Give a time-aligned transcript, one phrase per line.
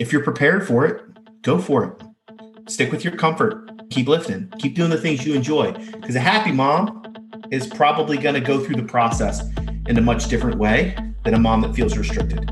[0.00, 1.02] if you're prepared for it,
[1.42, 2.70] go for it.
[2.70, 3.70] Stick with your comfort.
[3.90, 4.50] Keep lifting.
[4.58, 5.72] Keep doing the things you enjoy.
[5.72, 7.02] Because a happy mom
[7.50, 9.42] is probably going to go through the process
[9.88, 12.48] in a much different way than a mom that feels restricted.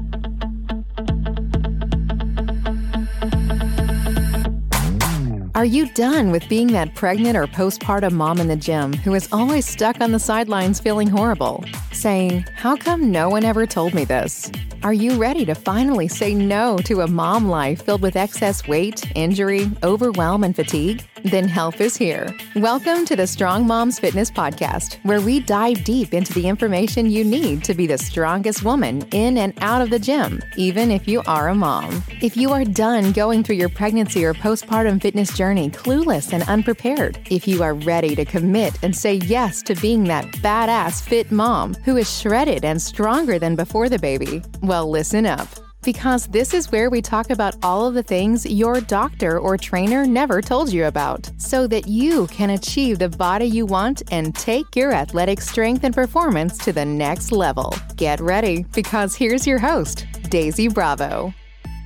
[5.54, 9.26] Are you done with being that pregnant or postpartum mom in the gym who is
[9.32, 11.64] always stuck on the sidelines feeling horrible?
[11.92, 14.52] Saying, How come no one ever told me this?
[14.84, 19.10] Are you ready to finally say no to a mom life filled with excess weight,
[19.16, 21.02] injury, overwhelm, and fatigue?
[21.24, 22.28] Then help is here.
[22.54, 27.24] Welcome to the Strong Moms Fitness Podcast, where we dive deep into the information you
[27.24, 31.22] need to be the strongest woman in and out of the gym, even if you
[31.26, 32.02] are a mom.
[32.22, 37.18] If you are done going through your pregnancy or postpartum fitness journey clueless and unprepared,
[37.30, 41.74] if you are ready to commit and say yes to being that badass fit mom
[41.84, 45.48] who is shredded and stronger than before the baby, well, listen up
[45.82, 50.06] because this is where we talk about all of the things your doctor or trainer
[50.06, 54.76] never told you about so that you can achieve the body you want and take
[54.76, 57.74] your athletic strength and performance to the next level.
[57.96, 61.32] Get ready because here's your host, Daisy Bravo.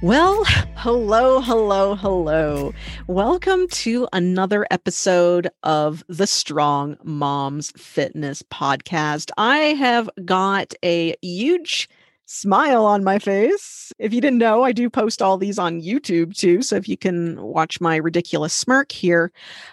[0.03, 0.43] Well,
[0.75, 2.73] hello, hello, hello.
[3.07, 9.31] Welcome to another episode of the Strong Moms Fitness Podcast.
[9.39, 11.89] I have got a huge
[12.33, 13.93] smile on my face.
[13.99, 16.63] If you didn't know, I do post all these on YouTube too.
[16.63, 19.31] So if you can watch my ridiculous smirk here.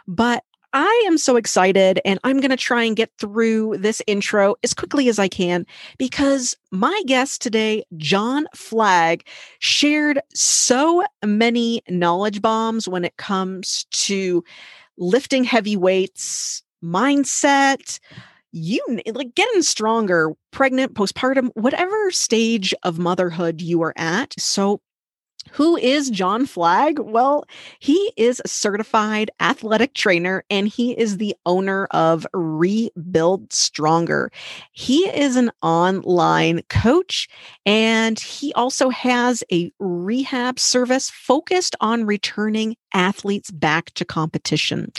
[0.08, 4.56] But I am so excited and I'm going to try and get through this intro
[4.64, 5.66] as quickly as I can
[5.98, 9.26] because my guest today, John Flagg,
[9.58, 14.44] shared so many knowledge bombs when it comes to
[14.98, 18.00] lifting heavy weights, mindset,
[18.52, 24.34] you eh, like getting stronger, pregnant, postpartum, whatever stage of motherhood you are at.
[24.40, 24.82] So
[25.52, 27.00] who is John Flagg?
[27.00, 27.46] Well,
[27.80, 34.32] he is a certified athletic trainer and he is the owner of Rebuild Stronger.
[34.74, 37.28] He is an online coach
[37.66, 44.92] and he also has a rehab service focused on returning athletes back to competition.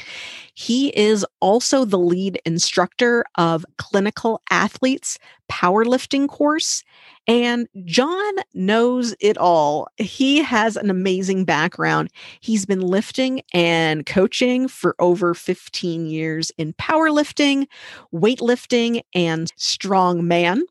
[0.55, 5.19] He is also the lead instructor of Clinical Athletes
[5.51, 6.85] Powerlifting course
[7.31, 9.87] and John knows it all.
[9.99, 12.11] He has an amazing background.
[12.41, 17.67] He's been lifting and coaching for over 15 years in powerlifting,
[18.13, 20.63] weightlifting, and strongman.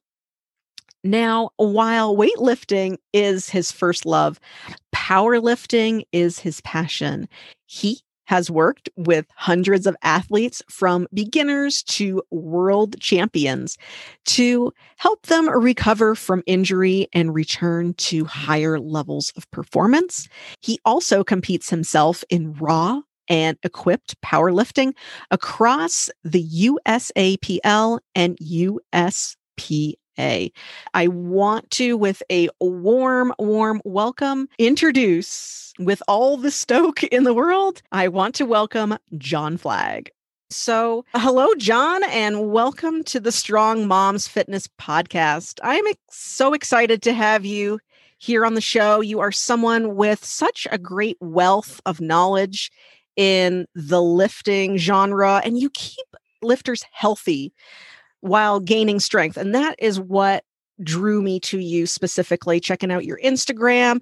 [1.02, 4.38] Now, while weightlifting is his first love,
[5.10, 7.28] powerlifting is his passion.
[7.66, 13.76] He has worked with hundreds of athletes from beginners to world champions
[14.26, 20.30] to help them recover from injury and return to higher levels of performance.
[20.62, 24.94] He also competes himself in raw and equipped powerlifting
[25.32, 26.44] across the
[26.88, 36.52] USAPL and USP I want to, with a warm, warm welcome, introduce with all the
[36.52, 40.12] stoke in the world, I want to welcome John Flagg.
[40.50, 45.60] So, hello, John, and welcome to the Strong Moms Fitness Podcast.
[45.64, 47.80] I'm ex- so excited to have you
[48.18, 49.00] here on the show.
[49.00, 52.72] You are someone with such a great wealth of knowledge
[53.16, 56.08] in the lifting genre, and you keep
[56.42, 57.54] lifters healthy
[58.22, 59.38] while gaining strength.
[59.38, 60.44] And that is what
[60.82, 64.00] drew me to you specifically, checking out your Instagram.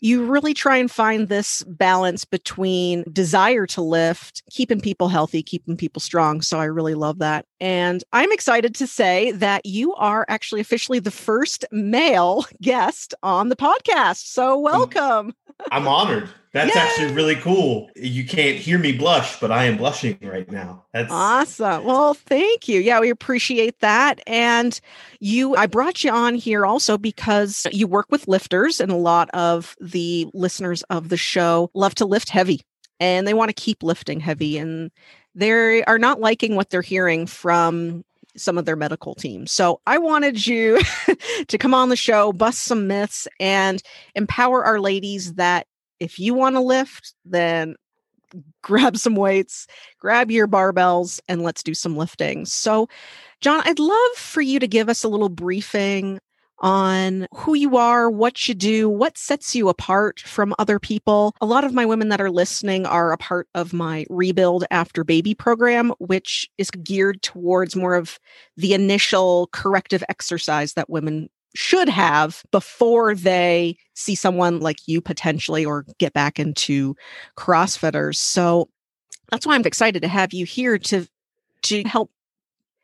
[0.00, 5.76] You really try and find this balance between desire to lift, keeping people healthy, keeping
[5.76, 6.42] people strong.
[6.42, 7.46] So I really love that.
[7.60, 13.48] And I'm excited to say that you are actually officially the first male guest on
[13.48, 14.26] the podcast.
[14.26, 14.62] So mm.
[14.62, 15.34] welcome.
[15.72, 16.28] I'm honored.
[16.52, 16.80] That's Yay!
[16.80, 17.90] actually really cool.
[17.96, 20.84] You can't hear me blush, but I am blushing right now.
[20.92, 21.84] That's awesome.
[21.84, 22.80] Well, thank you.
[22.80, 24.20] Yeah, we appreciate that.
[24.26, 24.78] And
[25.20, 29.28] you, I brought you on here also because you work with lifters, and a lot
[29.34, 32.62] of the listeners of the show love to lift heavy
[33.00, 34.58] and they want to keep lifting heavy.
[34.58, 34.90] And
[35.36, 38.04] they are not liking what they're hearing from
[38.36, 39.52] some of their medical teams.
[39.52, 40.80] So I wanted you
[41.48, 43.82] to come on the show, bust some myths, and
[44.14, 45.66] empower our ladies that
[46.00, 47.76] if you want to lift, then
[48.62, 49.66] grab some weights,
[49.98, 52.44] grab your barbells, and let's do some lifting.
[52.44, 52.88] So,
[53.40, 56.18] John, I'd love for you to give us a little briefing
[56.60, 61.34] on who you are, what you do, what sets you apart from other people.
[61.40, 65.04] A lot of my women that are listening are a part of my Rebuild After
[65.04, 68.18] Baby program, which is geared towards more of
[68.56, 75.64] the initial corrective exercise that women should have before they see someone like you potentially
[75.64, 76.94] or get back into
[77.36, 78.16] CrossFitters.
[78.16, 78.68] So
[79.30, 81.06] that's why I'm excited to have you here to
[81.62, 82.10] to help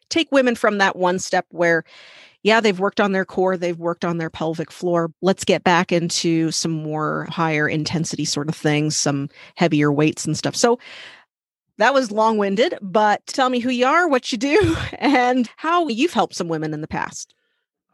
[0.08, 1.84] take women from that one step where
[2.42, 5.12] yeah, they've worked on their core, they've worked on their pelvic floor.
[5.20, 10.36] Let's get back into some more higher intensity sort of things, some heavier weights and
[10.36, 10.56] stuff.
[10.56, 10.78] So
[11.78, 15.88] that was long winded, but tell me who you are, what you do, and how
[15.88, 17.34] you've helped some women in the past.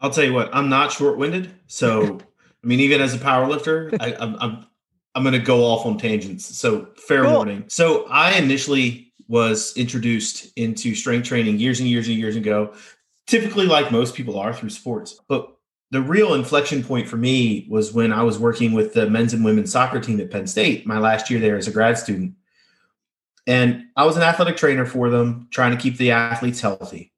[0.00, 1.50] I'll tell you what, I'm not short winded.
[1.66, 2.18] So,
[2.64, 4.66] I mean, even as a power lifter, I, am I'm,
[5.14, 6.44] I'm going to go off on tangents.
[6.56, 7.34] So, fair cool.
[7.34, 7.64] warning.
[7.68, 12.74] So, I initially was introduced into strength training years and years and years ago
[13.28, 15.20] typically like most people are through sports.
[15.28, 15.54] But
[15.90, 19.44] the real inflection point for me was when I was working with the men's and
[19.44, 22.34] women's soccer team at Penn State, my last year there as a grad student.
[23.46, 27.12] And I was an athletic trainer for them, trying to keep the athletes healthy.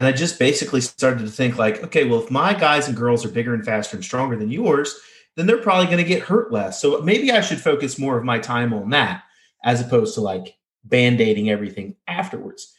[0.00, 3.24] And I just basically started to think, like, okay, well, if my guys and girls
[3.24, 4.98] are bigger and faster and stronger than yours,
[5.36, 6.80] then they're probably going to get hurt less.
[6.80, 9.22] So maybe I should focus more of my time on that
[9.62, 12.74] as opposed to like band aiding everything afterwards.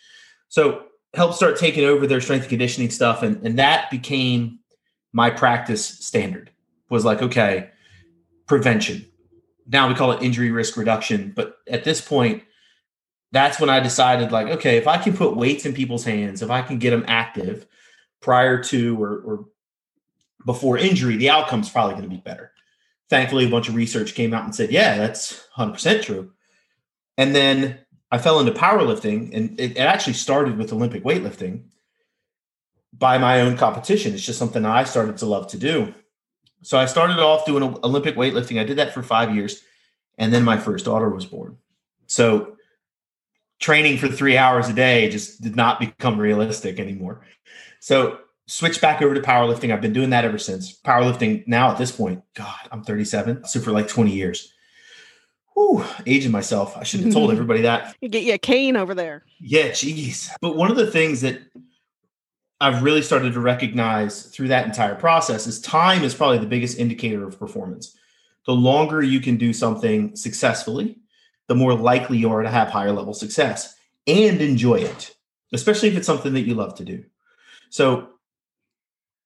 [0.50, 4.60] So helped start taking over their strength and conditioning stuff and, and that became
[5.14, 6.50] my practice standard
[6.90, 7.70] was like okay
[8.48, 9.06] prevention.
[9.68, 12.44] Now we call it injury risk reduction but at this point
[13.34, 16.50] that's when i decided like okay if i can put weights in people's hands if
[16.50, 17.66] i can get them active
[18.22, 19.46] prior to or, or
[20.46, 22.52] before injury the outcome's probably going to be better.
[23.10, 26.32] Thankfully a bunch of research came out and said yeah that's 100% true.
[27.18, 27.80] And then
[28.12, 31.64] I fell into powerlifting, and it, it actually started with Olympic weightlifting
[32.94, 34.14] by my own competition.
[34.14, 35.94] It's just something I started to love to do.
[36.62, 38.60] So I started off doing Olympic weightlifting.
[38.60, 39.64] I did that for five years,
[40.18, 41.58] and then my first daughter was born.
[42.08, 42.58] So
[43.60, 47.22] training for three hours a day just did not become realistic anymore.
[47.80, 49.72] So switched back over to powerlifting.
[49.72, 50.78] I've been doing that ever since.
[50.82, 53.46] Powerlifting now at this point, God, I'm 37.
[53.46, 54.54] So for like 20 years.
[55.54, 56.78] Whew, aging myself.
[56.78, 57.96] I should have told everybody that.
[58.02, 59.24] You get you a cane over there.
[59.40, 60.30] Yeah, geez.
[60.42, 61.40] But one of the things that
[62.62, 66.78] I've really started to recognize through that entire process is time is probably the biggest
[66.78, 67.98] indicator of performance.
[68.46, 71.00] The longer you can do something successfully,
[71.48, 73.76] the more likely you are to have higher level success
[74.08, 75.16] and enjoy it,
[75.54, 77.04] especially if it's something that you love to do.
[77.70, 78.10] So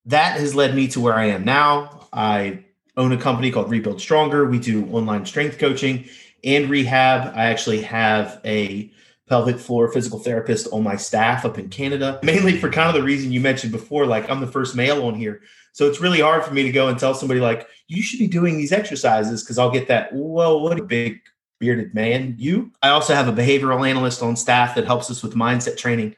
[0.06, 2.08] that has led me to where I am now.
[2.14, 2.66] I
[2.98, 4.46] own a company called Rebuild Stronger.
[4.46, 6.06] We do online strength coaching
[6.44, 7.34] and rehab.
[7.36, 8.92] I actually have a
[9.28, 13.04] pelvic floor physical therapist on my staff up in Canada, mainly for kind of the
[13.04, 14.06] reason you mentioned before.
[14.06, 15.42] Like, I'm the first male on here.
[15.74, 18.28] So it's really hard for me to go and tell somebody, like, you should be
[18.28, 21.20] doing these exercises because I'll get that, whoa, what a big
[21.60, 22.72] bearded man you.
[22.82, 26.16] I also have a behavioral analyst on staff that helps us with mindset training.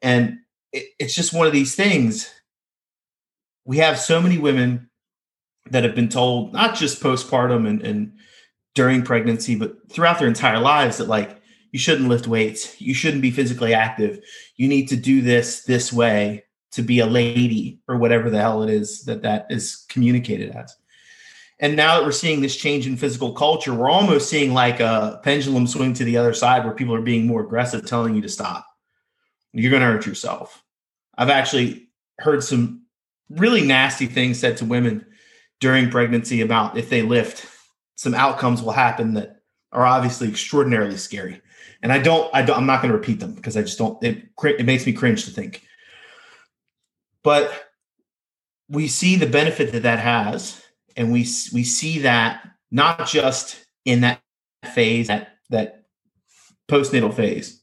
[0.00, 0.38] And
[0.72, 2.30] it, it's just one of these things.
[3.64, 4.90] We have so many women
[5.70, 8.12] that have been told not just postpartum and, and
[8.74, 11.40] during pregnancy, but throughout their entire lives that like
[11.72, 14.20] you shouldn't lift weights, you shouldn't be physically active,
[14.56, 18.62] you need to do this this way to be a lady or whatever the hell
[18.62, 20.76] it is that that is communicated as.
[21.60, 25.20] And now that we're seeing this change in physical culture, we're almost seeing like a
[25.22, 28.28] pendulum swing to the other side where people are being more aggressive, telling you to
[28.28, 28.66] stop.
[29.52, 30.64] You're going to hurt yourself.
[31.16, 31.88] I've actually
[32.18, 32.82] heard some
[33.30, 35.06] really nasty things said to women
[35.64, 37.46] during pregnancy about if they lift,
[37.96, 39.40] some outcomes will happen that
[39.72, 41.40] are obviously extraordinarily scary.
[41.82, 43.96] And I don't, I don't, I'm not going to repeat them because I just don't,
[44.04, 45.62] it, it makes me cringe to think.
[47.22, 47.50] But
[48.68, 50.62] we see the benefit that that has.
[50.98, 51.20] And we,
[51.54, 54.20] we see that not just in that
[54.74, 55.84] phase, that, that
[56.68, 57.62] postnatal phase,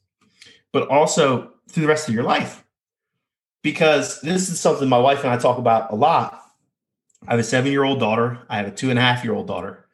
[0.74, 2.63] but also through the rest of your life.
[3.62, 6.40] Because this is something my wife and I talk about a lot
[7.28, 8.40] I have a seven year old daughter.
[8.50, 9.86] I have a two and a half year old daughter.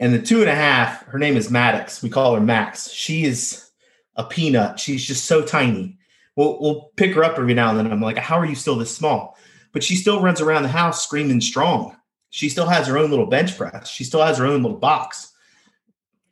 [0.00, 2.02] And the two and a half, her name is Maddox.
[2.02, 2.90] We call her Max.
[2.90, 3.70] She is
[4.16, 4.78] a peanut.
[4.78, 5.98] She's just so tiny.
[6.36, 7.90] We'll, we'll pick her up every now and then.
[7.90, 9.36] I'm like, how are you still this small?
[9.72, 11.96] But she still runs around the house screaming strong.
[12.30, 13.88] She still has her own little bench press.
[13.88, 15.32] She still has her own little box.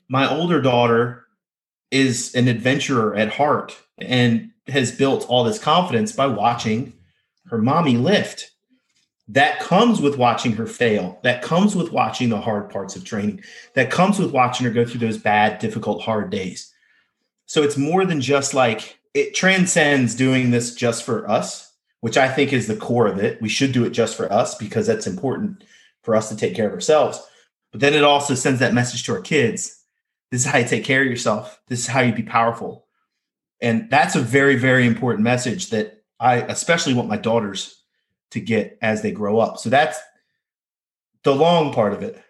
[0.09, 1.27] My older daughter
[1.91, 6.93] is an adventurer at heart and has built all this confidence by watching
[7.47, 8.53] her mommy lift
[9.29, 11.19] that comes with watching her fail.
[11.23, 13.43] That comes with watching the hard parts of training.
[13.75, 16.73] That comes with watching her go through those bad difficult hard days.
[17.47, 21.67] So it's more than just like it transcends doing this just for us
[22.01, 23.41] which i think is the core of it.
[23.43, 25.65] We should do it just for us because that's important
[26.03, 27.21] for us to take care of ourselves.
[27.73, 29.83] But then it also sends that message to our kids.
[30.31, 31.61] This is how you take care of yourself.
[31.67, 32.87] This is how you be powerful.
[33.61, 37.76] And that's a very very important message that i especially want my daughters
[38.31, 39.59] to get as they grow up.
[39.59, 39.99] So that's
[41.23, 42.21] the long part of it.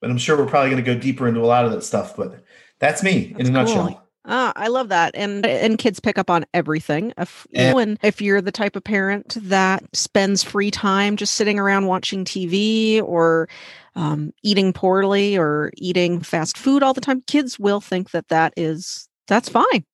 [0.00, 2.16] But I'm sure we're probably going to go deeper into a lot of that stuff.
[2.16, 2.44] But
[2.78, 3.74] that's me that's in a cool.
[3.74, 4.06] nutshell.
[4.28, 5.14] Ah, I love that.
[5.14, 7.12] And and kids pick up on everything.
[7.16, 11.34] If you know, and if you're the type of parent that spends free time just
[11.34, 13.48] sitting around watching TV or
[13.94, 18.52] um, eating poorly or eating fast food all the time, kids will think that that
[18.56, 19.84] is that's fine.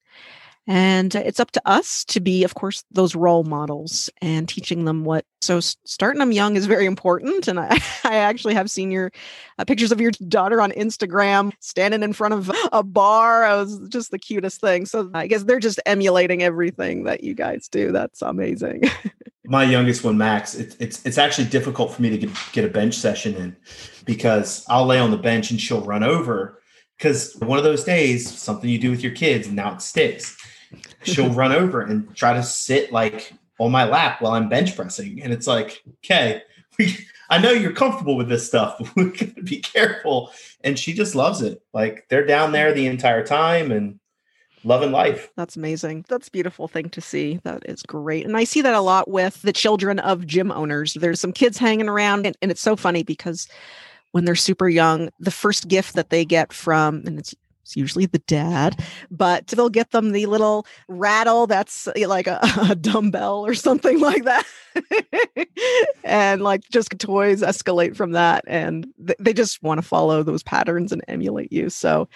[0.69, 5.05] And it's up to us to be, of course, those role models and teaching them
[5.05, 5.25] what.
[5.41, 7.49] So starting them young is very important.
[7.49, 7.69] And I,
[8.05, 9.11] I actually have seen your
[9.59, 13.45] uh, pictures of your daughter on Instagram standing in front of a bar.
[13.45, 14.87] It was just the cutest thing.
[14.87, 17.91] So I guess they're just emulating everything that you guys do.
[17.91, 18.85] That's amazing.
[19.45, 22.69] My youngest one, Max, it, it's it's actually difficult for me to get, get a
[22.69, 23.57] bench session in
[24.05, 26.63] because I'll lay on the bench and she'll run over
[26.97, 30.37] because one of those days, something you do with your kids, now it sticks
[31.03, 35.23] she'll run over and try to sit like on my lap while I'm bench pressing.
[35.23, 36.43] And it's like, okay,
[36.79, 36.97] we,
[37.31, 40.33] I know you're comfortable with this stuff, we gotta be careful.
[40.65, 41.63] And she just loves it.
[41.73, 43.99] Like they're down there the entire time and
[44.65, 45.31] loving life.
[45.37, 46.05] That's amazing.
[46.09, 47.41] That's beautiful thing to see.
[47.45, 48.25] That is great.
[48.25, 50.95] And I see that a lot with the children of gym owners.
[50.95, 53.49] There's some kids hanging around and, and it's so funny because
[54.13, 58.07] when they're super young, the first gift that they get from, and it's it's usually
[58.07, 62.41] the dad, but they'll get them the little rattle that's eh, like a,
[62.71, 64.45] a dumbbell or something like that.
[66.05, 68.45] and like just toys escalate from that.
[68.47, 71.71] And th- they just want to follow those patterns and emulate you.
[71.71, 72.09] So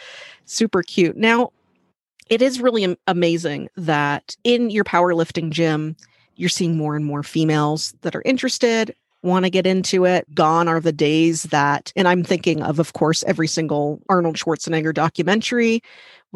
[0.47, 1.17] super cute.
[1.17, 1.53] Now,
[2.29, 5.97] it is really amazing that in your powerlifting gym,
[6.35, 8.95] you're seeing more and more females that are interested
[9.27, 10.33] want to get into it.
[10.35, 14.95] Gone are the days that, and I'm thinking of, of course, every single Arnold Schwarzenegger
[14.95, 15.83] documentary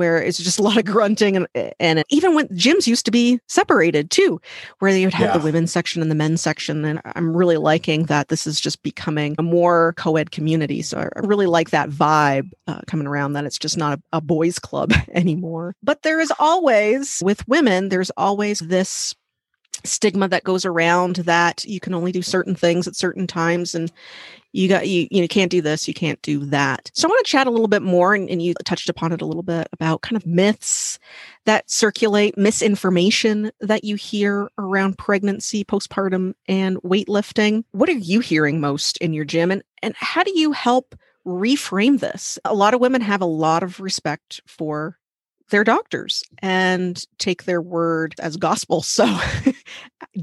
[0.01, 1.47] where it's just a lot of grunting and
[1.79, 4.41] and even when gyms used to be separated too
[4.79, 5.37] where they would have yeah.
[5.37, 8.83] the women's section and the men's section and i'm really liking that this is just
[8.83, 13.45] becoming a more co-ed community so i really like that vibe uh, coming around that
[13.45, 18.11] it's just not a, a boys club anymore but there is always with women there's
[18.17, 19.15] always this
[19.85, 23.93] stigma that goes around that you can only do certain things at certain times and
[24.53, 27.25] you got you you know can't do this you can't do that so i want
[27.25, 29.69] to chat a little bit more and, and you touched upon it a little bit
[29.73, 30.99] about kind of myths
[31.45, 38.61] that circulate misinformation that you hear around pregnancy postpartum and weightlifting what are you hearing
[38.61, 40.95] most in your gym and and how do you help
[41.27, 44.99] reframe this a lot of women have a lot of respect for
[45.51, 48.85] their doctors and take their word as gospel.
[48.91, 49.07] So,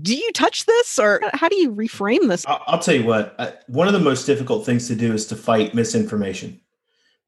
[0.01, 2.45] do you touch this or how do you reframe this?
[2.47, 5.73] I'll tell you what, one of the most difficult things to do is to fight
[5.73, 6.59] misinformation.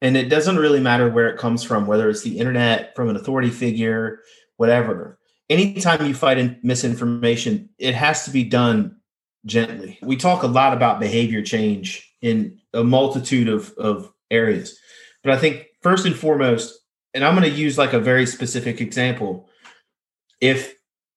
[0.02, 3.16] And it doesn't really matter where it comes from, whether it's the internet, from an
[3.16, 4.20] authority figure,
[4.56, 5.18] whatever.
[5.50, 8.96] Anytime you fight misinformation, it has to be done
[9.46, 9.98] gently.
[10.02, 14.78] We talk a lot about behavior change in a multitude of, of areas.
[15.22, 16.78] But I think first and foremost,
[17.12, 19.48] and I'm going to use like a very specific example.
[20.40, 20.74] If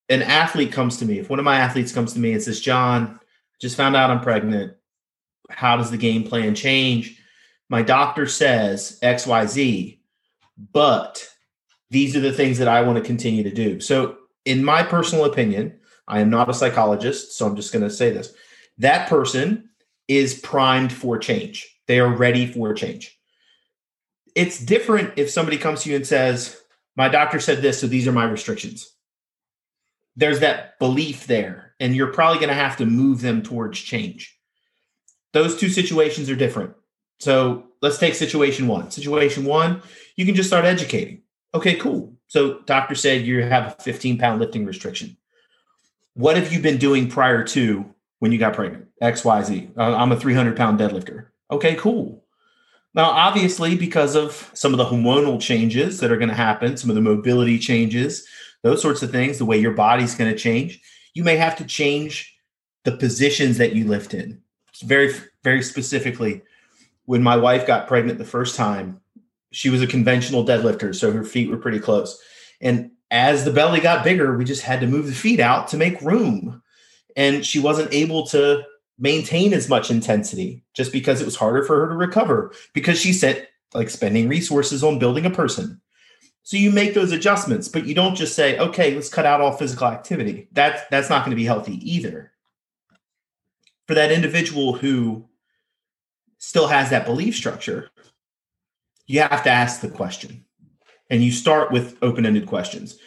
[0.09, 2.59] an athlete comes to me, if one of my athletes comes to me and says,
[2.59, 3.19] John,
[3.61, 4.73] just found out I'm pregnant,
[5.49, 7.19] how does the game plan change?
[7.69, 9.99] My doctor says XYZ,
[10.71, 11.27] but
[11.89, 13.79] these are the things that I want to continue to do.
[13.79, 17.89] So, in my personal opinion, I am not a psychologist, so I'm just going to
[17.89, 18.33] say this
[18.79, 19.69] that person
[20.07, 21.69] is primed for change.
[21.87, 23.17] They are ready for change
[24.35, 26.59] it's different if somebody comes to you and says,
[26.95, 28.92] My doctor said this, so these are my restrictions.
[30.15, 34.37] There's that belief there, and you're probably going to have to move them towards change.
[35.33, 36.73] Those two situations are different.
[37.19, 38.91] So let's take situation one.
[38.91, 39.81] Situation one,
[40.15, 41.21] you can just start educating.
[41.55, 42.15] Okay, cool.
[42.27, 45.17] So doctor said you have a 15 pound lifting restriction.
[46.13, 47.85] What have you been doing prior to
[48.19, 48.87] when you got pregnant?
[49.01, 49.69] X, Y, Z.
[49.77, 51.27] Uh, I'm a 300 pound deadlifter.
[51.49, 52.23] Okay, cool.
[52.95, 56.91] Now, obviously, because of some of the hormonal changes that are going to happen, some
[56.91, 58.27] of the mobility changes,
[58.63, 60.81] those sorts of things, the way your body's going to change,
[61.13, 62.35] you may have to change
[62.83, 64.41] the positions that you lift in.
[64.83, 66.41] Very, very specifically,
[67.05, 68.99] when my wife got pregnant the first time,
[69.51, 72.19] she was a conventional deadlifter, so her feet were pretty close.
[72.59, 75.77] And as the belly got bigger, we just had to move the feet out to
[75.77, 76.61] make room.
[77.15, 78.63] And she wasn't able to
[78.97, 83.13] maintain as much intensity just because it was harder for her to recover because she
[83.13, 85.79] spent like spending resources on building a person.
[86.43, 89.53] So you make those adjustments, but you don't just say, okay, let's cut out all
[89.53, 90.49] physical activity.
[90.51, 92.31] That's that's not going to be healthy either.
[93.87, 95.25] For that individual who
[96.37, 97.89] still has that belief structure,
[99.07, 100.43] you have to ask the question.
[101.09, 102.97] And you start with open-ended questions.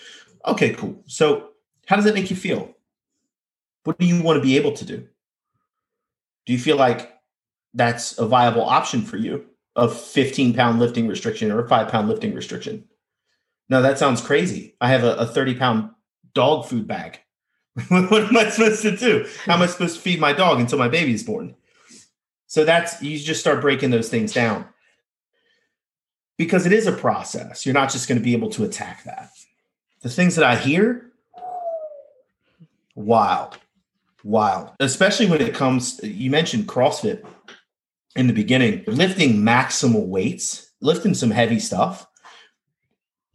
[0.46, 1.02] Okay, cool.
[1.06, 1.50] So
[1.86, 2.74] how does that make you feel?
[3.84, 5.06] What do you want to be able to do?
[6.46, 7.12] Do you feel like
[7.74, 9.46] that's a viable option for you?
[9.74, 12.84] A 15 pound lifting restriction or a five pound lifting restriction?
[13.68, 14.76] No, that sounds crazy.
[14.80, 15.90] I have a, a 30 pound
[16.34, 17.20] dog food bag.
[17.88, 19.26] what am I supposed to do?
[19.44, 21.54] How am I supposed to feed my dog until my baby is born?
[22.46, 24.66] So that's you just start breaking those things down
[26.38, 27.66] because it is a process.
[27.66, 29.30] You're not just going to be able to attack that.
[30.02, 31.10] The things that I hear,
[32.94, 33.58] wild,
[34.22, 37.26] wild, especially when it comes, you mentioned CrossFit
[38.14, 42.06] in the beginning, lifting maximal weights, lifting some heavy stuff.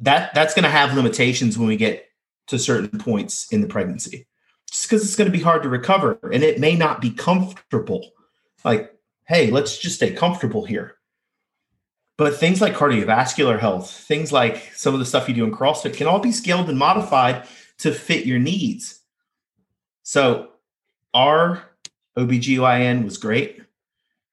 [0.01, 2.08] That that's going to have limitations when we get
[2.48, 4.27] to certain points in the pregnancy.
[4.70, 8.12] Just because it's going to be hard to recover and it may not be comfortable.
[8.63, 8.93] Like,
[9.27, 10.96] hey, let's just stay comfortable here.
[12.17, 15.96] But things like cardiovascular health, things like some of the stuff you do in CrossFit
[15.96, 17.48] can all be scaled and modified
[17.79, 19.00] to fit your needs.
[20.03, 20.50] So
[21.13, 21.63] our
[22.17, 23.62] OBGYN was great.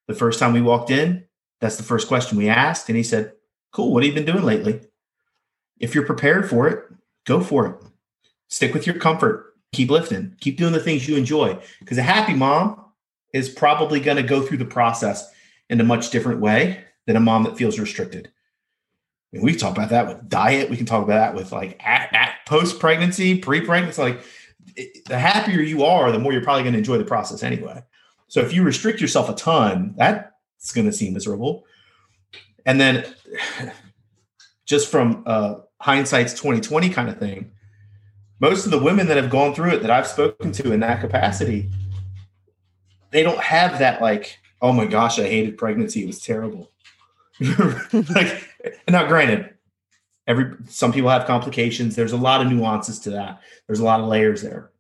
[0.07, 1.25] The first time we walked in,
[1.61, 2.89] that's the first question we asked.
[2.89, 3.33] And he said,
[3.73, 4.81] Cool, what have you been doing lately?
[5.81, 6.85] If you're prepared for it,
[7.27, 7.77] go for it.
[8.49, 9.55] Stick with your comfort.
[9.73, 10.35] Keep lifting.
[10.41, 11.59] Keep doing the things you enjoy.
[11.81, 12.85] Because a happy mom
[13.35, 15.31] is probably going to go through the process
[15.69, 18.31] in a much different way than a mom that feels restricted.
[19.33, 20.71] I mean, we can talk about that with diet.
[20.71, 24.01] We can talk about that with like at, at post pregnancy, pre pregnancy.
[24.01, 24.23] Like
[24.75, 27.83] it, the happier you are, the more you're probably going to enjoy the process anyway.
[28.29, 31.67] So if you restrict yourself a ton, that's going to seem miserable.
[32.65, 33.05] And then
[34.65, 37.53] just from uh, hindsight's 2020 kind of thing,
[38.41, 41.01] most of the women that have gone through it that I've spoken to in that
[41.01, 41.71] capacity,
[43.11, 46.03] they don't have that like, oh my gosh, I hated pregnancy.
[46.03, 46.71] It was terrible.
[47.41, 48.49] like
[48.89, 49.55] now granted,
[50.27, 51.97] every some people have complications.
[51.97, 53.41] There's a lot of nuances to that.
[53.67, 54.71] There's a lot of layers there.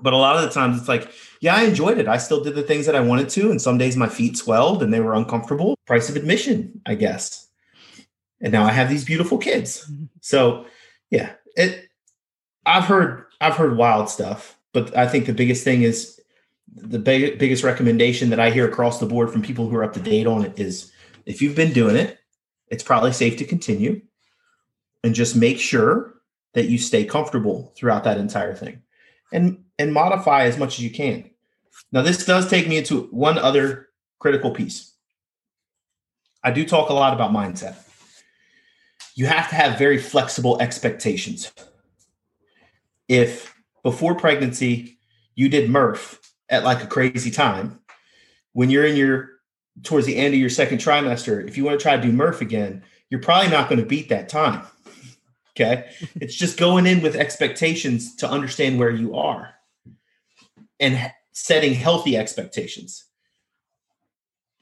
[0.00, 1.10] But a lot of the times it's like,
[1.40, 2.06] yeah, I enjoyed it.
[2.06, 3.50] I still did the things that I wanted to.
[3.50, 5.76] And some days my feet swelled and they were uncomfortable.
[5.86, 7.47] Price of admission, I guess.
[8.40, 9.90] And now I have these beautiful kids.
[10.20, 10.66] So
[11.10, 11.88] yeah, it
[12.66, 16.20] I've heard I've heard wild stuff, but I think the biggest thing is
[16.74, 19.94] the big, biggest recommendation that I hear across the board from people who are up
[19.94, 20.92] to date on it is
[21.26, 22.18] if you've been doing it,
[22.68, 24.02] it's probably safe to continue
[25.02, 26.14] and just make sure
[26.54, 28.82] that you stay comfortable throughout that entire thing
[29.32, 31.30] and and modify as much as you can.
[31.92, 34.94] Now, this does take me into one other critical piece.
[36.42, 37.76] I do talk a lot about mindset.
[39.18, 41.50] You have to have very flexible expectations.
[43.08, 43.52] If
[43.82, 45.00] before pregnancy
[45.34, 47.80] you did Murph at like a crazy time,
[48.52, 49.30] when you're in your
[49.82, 52.40] towards the end of your second trimester, if you want to try to do Murph
[52.40, 54.64] again, you're probably not going to beat that time.
[55.50, 55.90] Okay.
[56.20, 59.52] it's just going in with expectations to understand where you are
[60.78, 63.07] and setting healthy expectations.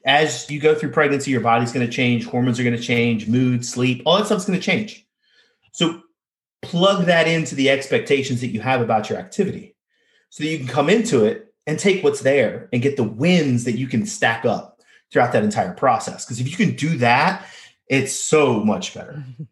[0.07, 3.27] As you go through pregnancy, your body's going to change, hormones are going to change,
[3.27, 5.05] mood, sleep, all that stuff's going to change.
[5.73, 6.01] So
[6.61, 9.75] plug that into the expectations that you have about your activity
[10.29, 13.65] so that you can come into it and take what's there and get the wins
[13.65, 14.79] that you can stack up
[15.11, 16.25] throughout that entire process.
[16.25, 17.45] Because if you can do that,
[17.87, 19.23] it's so much better.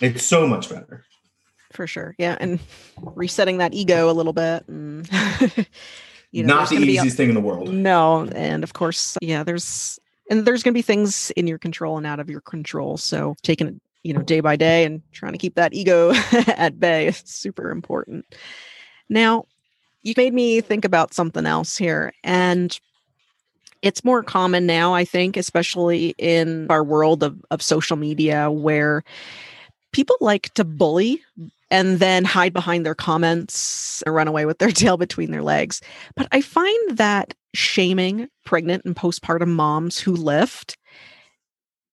[0.00, 1.04] It's so much better.
[1.72, 2.14] For sure.
[2.18, 2.36] Yeah.
[2.40, 2.58] And
[3.00, 4.66] resetting that ego a little bit.
[4.66, 5.08] Mm.
[5.40, 5.66] And,
[6.36, 7.72] you know, Not the easiest thing in the world.
[7.72, 8.28] No.
[8.34, 12.06] And of course, yeah, there's, and there's going to be things in your control and
[12.06, 12.98] out of your control.
[12.98, 16.12] So taking it, you know, day by day and trying to keep that ego
[16.46, 18.26] at bay is super important.
[19.08, 19.46] Now,
[20.02, 22.12] you made me think about something else here.
[22.22, 22.78] And
[23.80, 29.04] it's more common now, I think, especially in our world of, of social media where
[29.92, 31.22] people like to bully
[31.70, 35.80] and then hide behind their comments or run away with their tail between their legs.
[36.14, 40.76] But I find that shaming pregnant and postpartum moms who lift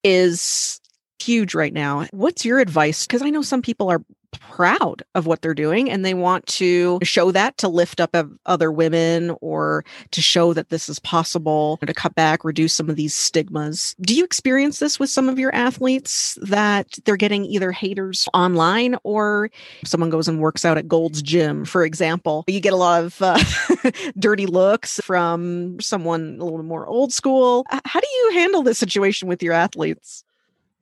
[0.03, 0.79] is
[1.21, 2.07] huge right now.
[2.11, 3.07] What's your advice?
[3.07, 4.03] Because I know some people are
[4.39, 8.15] proud of what they're doing and they want to show that to lift up
[8.45, 12.95] other women or to show that this is possible to cut back reduce some of
[12.95, 13.95] these stigmas.
[14.01, 18.95] Do you experience this with some of your athletes that they're getting either haters online
[19.03, 19.49] or
[19.85, 22.43] someone goes and works out at gold's gym for example?
[22.47, 23.43] You get a lot of uh,
[24.19, 27.65] dirty looks from someone a little more old school.
[27.69, 30.23] How do you handle this situation with your athletes?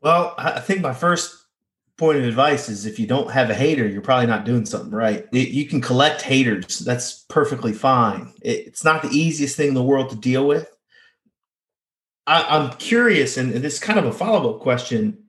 [0.02, 1.41] Well i think my first
[2.02, 4.90] point of advice is if you don't have a hater, you're probably not doing something
[4.90, 5.28] right.
[5.32, 6.80] It, you can collect haters.
[6.80, 8.34] That's perfectly fine.
[8.42, 10.68] It, it's not the easiest thing in the world to deal with.
[12.26, 15.26] I, am curious, and this is kind of a follow up question.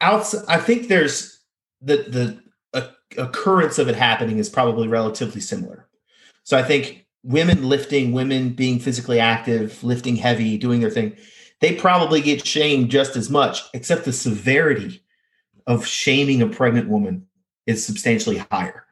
[0.00, 1.38] Outside, I think there's
[1.82, 2.40] the the
[3.18, 5.88] occurrence of it happening is probably relatively similar.
[6.44, 11.16] So I think women lifting, women being physically active, lifting heavy, doing their thing,
[11.60, 15.02] they probably get shamed just as much, except the severity
[15.66, 17.26] of shaming a pregnant woman
[17.66, 18.84] is substantially higher.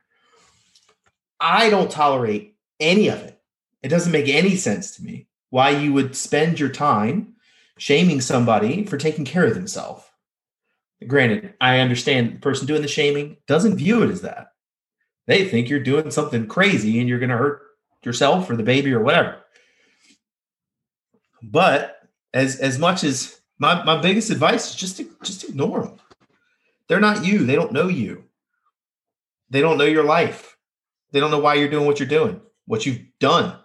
[1.40, 3.40] I don't tolerate any of it.
[3.82, 7.34] It doesn't make any sense to me why you would spend your time
[7.78, 10.04] shaming somebody for taking care of themselves.
[11.06, 14.48] Granted, I understand the person doing the shaming doesn't view it as that.
[15.26, 17.62] They think you're doing something crazy and you're going to hurt
[18.04, 19.38] yourself or the baby or whatever.
[21.42, 21.97] But
[22.38, 25.96] as as much as my my biggest advice is just just ignore them.
[26.88, 27.44] They're not you.
[27.44, 28.24] They don't know you.
[29.50, 30.56] They don't know your life.
[31.12, 33.58] They don't know why you're doing what you're doing, what you've done.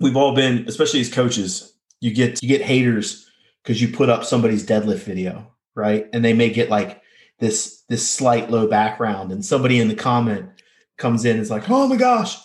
[0.00, 3.30] We've all been, especially as coaches, you get you get haters
[3.62, 6.08] because you put up somebody's deadlift video, right?
[6.12, 7.02] And they may get like
[7.38, 10.50] this this slight low background, and somebody in the comment
[10.96, 12.36] comes in is like, "Oh my gosh,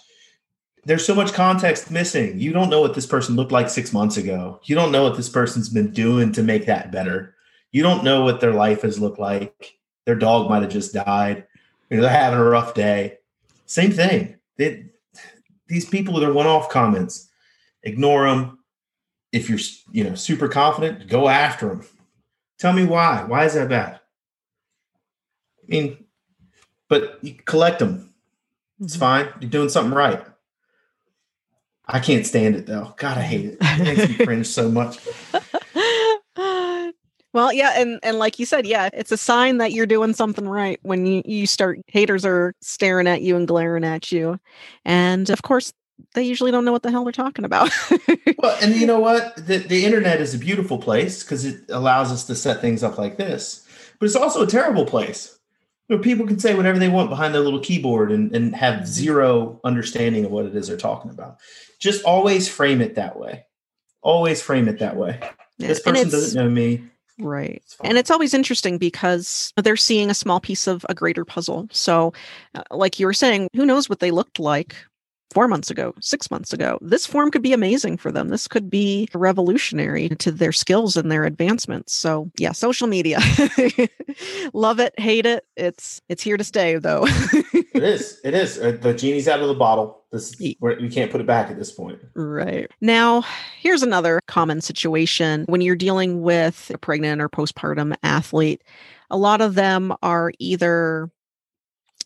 [0.85, 2.39] there's so much context missing.
[2.39, 4.59] You don't know what this person looked like six months ago.
[4.63, 7.35] You don't know what this person's been doing to make that better.
[7.71, 9.77] You don't know what their life has looked like.
[10.05, 11.45] Their dog might have just died.
[11.89, 13.19] You know, they're having a rough day.
[13.65, 14.35] Same thing.
[14.57, 14.87] They,
[15.67, 17.29] these people are one-off comments.
[17.83, 18.59] Ignore them.
[19.31, 19.59] If you're,
[19.91, 21.83] you know, super confident, go after them.
[22.59, 23.23] Tell me why.
[23.23, 23.99] Why is that bad?
[25.63, 26.05] I mean,
[26.89, 28.13] but you collect them.
[28.79, 28.99] It's mm-hmm.
[28.99, 29.29] fine.
[29.39, 30.23] You're doing something right.
[31.85, 32.93] I can't stand it though.
[32.97, 33.57] God, I hate it.
[33.61, 34.99] It makes me cringe so much.
[37.33, 40.47] Well, yeah, and and like you said, yeah, it's a sign that you're doing something
[40.47, 44.39] right when you you start haters are staring at you and glaring at you,
[44.85, 45.73] and of course
[46.13, 47.71] they usually don't know what the hell they're talking about.
[48.37, 49.35] well, and you know what?
[49.35, 52.99] The the internet is a beautiful place because it allows us to set things up
[52.99, 53.67] like this,
[53.99, 55.39] but it's also a terrible place.
[55.89, 58.75] You know, people can say whatever they want behind their little keyboard and, and have
[58.75, 58.85] mm-hmm.
[58.85, 61.37] zero understanding of what it is they're talking about.
[61.79, 63.45] Just always frame it that way.
[64.01, 65.19] Always frame it that way.
[65.57, 65.67] Yeah.
[65.67, 66.83] This person doesn't know me.
[67.19, 67.63] Right.
[67.83, 71.67] And it's always interesting because they're seeing a small piece of a greater puzzle.
[71.71, 72.13] So,
[72.55, 74.75] uh, like you were saying, who knows what they looked like
[75.33, 76.77] four months ago, six months ago?
[76.81, 78.29] This form could be amazing for them.
[78.29, 81.93] This could be revolutionary to their skills and their advancements.
[81.93, 83.19] So, yeah, social media.
[84.53, 85.45] Love it, hate it.
[85.57, 87.05] It's it's here to stay, though.
[87.07, 88.19] it is.
[88.23, 88.59] It is.
[88.59, 90.03] Uh, the genie's out of the bottle.
[90.11, 91.99] This we can't put it back at this point.
[92.13, 92.69] Right.
[92.81, 93.23] Now,
[93.59, 98.63] here's another common situation when you're dealing with a pregnant or postpartum athlete.
[99.09, 101.09] A lot of them are either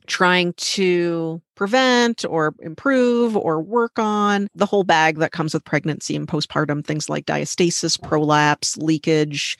[0.08, 6.16] trying to prevent or improve or work on the whole bag that comes with pregnancy
[6.16, 9.58] and postpartum things like diastasis, prolapse, leakage,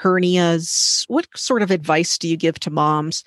[0.00, 1.04] hernias.
[1.08, 3.24] What sort of advice do you give to moms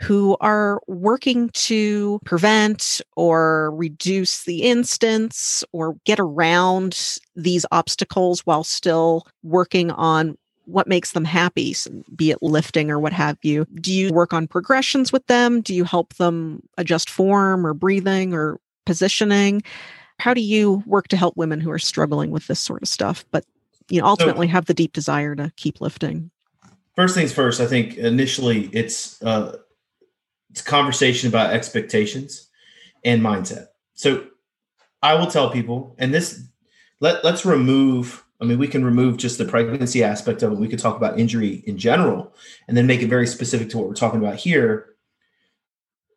[0.00, 8.64] who are working to prevent or reduce the instance or get around these obstacles while
[8.64, 11.74] still working on what makes them happy,
[12.14, 13.66] be it lifting or what have you.
[13.74, 15.60] Do you work on progressions with them?
[15.60, 19.62] Do you help them adjust form or breathing or positioning?
[20.18, 23.24] How do you work to help women who are struggling with this sort of stuff,
[23.32, 23.44] but
[23.88, 26.30] you know ultimately have the deep desire to keep lifting?
[26.94, 29.56] First things first, I think initially it's uh,
[30.50, 32.48] it's a conversation about expectations
[33.04, 33.68] and mindset.
[33.94, 34.26] So
[35.02, 36.40] I will tell people, and this
[37.00, 38.21] let let's remove.
[38.42, 40.58] I mean, we can remove just the pregnancy aspect of it.
[40.58, 42.34] We could talk about injury in general,
[42.66, 44.96] and then make it very specific to what we're talking about here.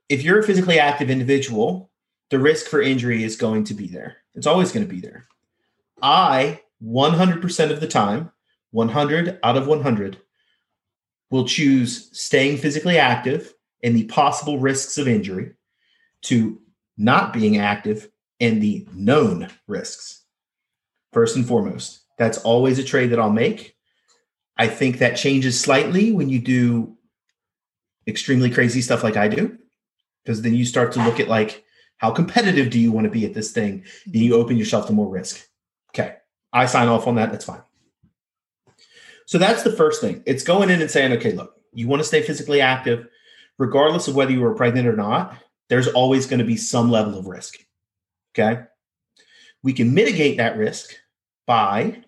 [0.09, 1.91] If you're a physically active individual,
[2.31, 4.17] the risk for injury is going to be there.
[4.33, 5.27] It's always going to be there.
[6.01, 8.31] I 100% of the time,
[8.71, 10.17] 100 out of 100,
[11.29, 15.53] will choose staying physically active and the possible risks of injury
[16.23, 16.59] to
[16.97, 18.09] not being active
[18.39, 20.23] and the known risks.
[21.13, 23.75] First and foremost, that's always a trade that I'll make.
[24.57, 26.97] I think that changes slightly when you do
[28.07, 29.57] extremely crazy stuff like I do,
[30.23, 31.63] because then you start to look at like,
[31.97, 33.83] how competitive do you want to be at this thing?
[34.05, 35.45] Then you open yourself to more risk.
[35.89, 36.15] Okay,
[36.53, 37.31] I sign off on that.
[37.31, 37.61] That's fine.
[39.25, 40.23] So that's the first thing.
[40.25, 43.07] It's going in and saying, okay, look, you want to stay physically active
[43.57, 45.35] regardless of whether you were pregnant or not,
[45.69, 47.57] there's always going to be some level of risk.
[48.33, 48.61] Okay.
[49.63, 50.93] We can mitigate that risk
[51.47, 52.03] by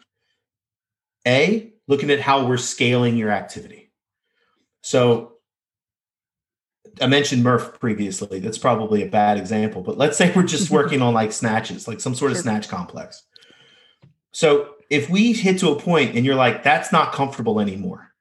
[1.28, 3.92] A, looking at how we're scaling your activity.
[4.82, 5.34] So
[7.02, 8.40] I mentioned Murph previously.
[8.40, 12.00] That's probably a bad example, but let's say we're just working on like snatches, like
[12.00, 13.24] some sort of snatch complex.
[14.32, 18.14] So if we hit to a point and you're like, that's not comfortable anymore,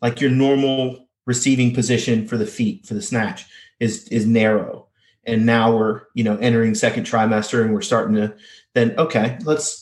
[0.00, 3.46] like your normal receiving position for the feet for the snatch
[3.80, 4.88] is is narrow
[5.24, 8.34] and now we're you know entering second trimester and we're starting to
[8.74, 9.81] then okay let's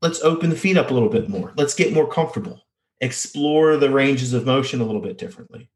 [0.00, 1.52] let's open the feet up a little bit more.
[1.56, 2.62] Let's get more comfortable.
[3.00, 5.68] Explore the ranges of motion a little bit differently.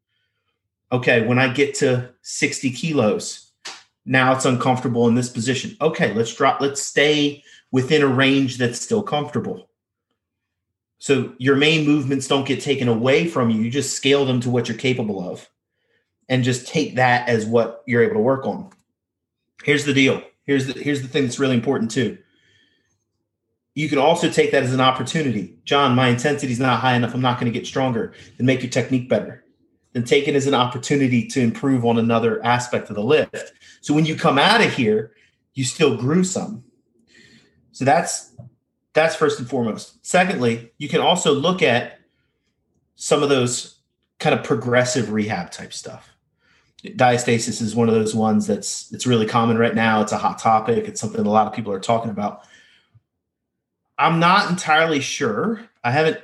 [0.90, 3.52] Okay when i get to 60 kilos
[4.04, 5.76] now it's uncomfortable in this position.
[5.80, 9.68] Okay let's drop let's stay within a range that's still comfortable.
[10.98, 13.60] So your main movements don't get taken away from you.
[13.60, 15.48] You just scale them to what you're capable of
[16.28, 18.70] and just take that as what you're able to work on.
[19.64, 20.22] Here's the deal.
[20.44, 22.18] Here's the here's the thing that's really important too
[23.74, 27.14] you can also take that as an opportunity john my intensity is not high enough
[27.14, 29.44] i'm not going to get stronger then make your technique better
[29.92, 33.94] then take it as an opportunity to improve on another aspect of the lift so
[33.94, 35.12] when you come out of here
[35.54, 36.64] you still grew some
[37.72, 38.34] so that's
[38.94, 41.98] that's first and foremost secondly you can also look at
[42.94, 43.78] some of those
[44.18, 46.12] kind of progressive rehab type stuff
[46.84, 50.00] diastasis is one of those ones that's it's really common right now.
[50.02, 50.88] It's a hot topic.
[50.88, 52.44] It's something a lot of people are talking about.
[53.98, 55.68] I'm not entirely sure.
[55.84, 56.20] I haven't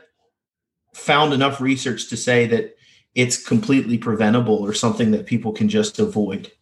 [0.94, 2.76] found enough research to say that
[3.14, 6.52] it's completely preventable or something that people can just avoid.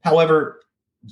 [0.00, 0.60] However,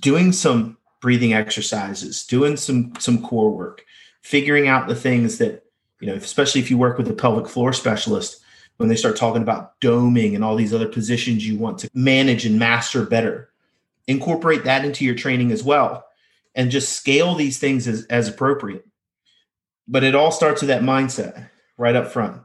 [0.01, 3.85] doing some breathing exercises, doing some some core work,
[4.23, 5.65] figuring out the things that,
[6.01, 8.43] you know, especially if you work with a pelvic floor specialist,
[8.79, 12.47] when they start talking about doming and all these other positions you want to manage
[12.47, 13.51] and master better.
[14.07, 16.07] Incorporate that into your training as well
[16.55, 18.87] and just scale these things as, as appropriate.
[19.89, 22.43] But it all starts with that mindset right up front.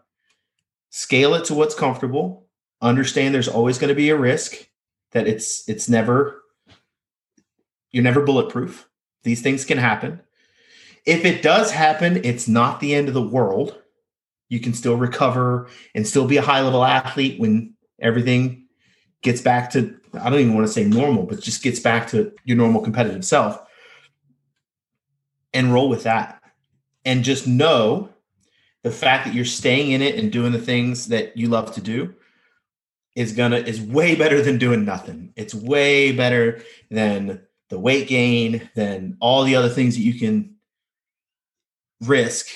[0.90, 2.48] Scale it to what's comfortable.
[2.82, 4.68] Understand there's always going to be a risk
[5.12, 6.42] that it's it's never
[7.92, 8.90] you're never bulletproof.
[9.24, 10.22] These things can happen.
[11.06, 13.78] If it does happen, it's not the end of the world
[14.50, 18.68] you can still recover and still be a high level athlete when everything
[19.24, 22.32] gets back to I don't even want to say normal, but just gets back to
[22.44, 23.60] your normal competitive self.
[25.56, 26.43] And roll with that.
[27.06, 28.10] And just know
[28.84, 31.82] the fact that you're staying in it and doing the things that you love to
[31.82, 32.14] do
[33.16, 35.34] is gonna is way better than doing nothing.
[35.36, 40.56] It's way better than the weight gain, than all the other things that you can
[42.02, 42.48] risk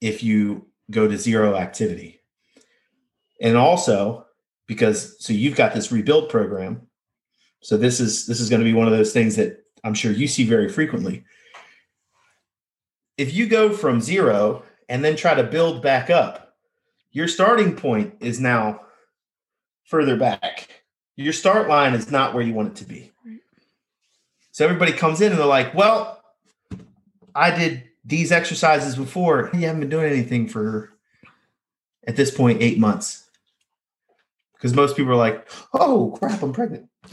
[0.00, 2.20] if you go to zero activity.
[3.40, 4.26] And also
[4.66, 6.82] because so you've got this rebuild program.
[7.60, 10.12] So this is this is going to be one of those things that I'm sure
[10.12, 11.24] you see very frequently.
[13.18, 16.54] If you go from zero and then try to build back up,
[17.10, 18.80] your starting point is now
[19.84, 20.84] further back.
[21.16, 23.10] Your start line is not where you want it to be.
[24.52, 26.22] So everybody comes in and they're like, well,
[27.34, 30.90] I did these exercises before, you haven't been doing anything for
[32.06, 33.28] at this point eight months.
[34.54, 36.88] Because most people are like, oh crap, I'm pregnant.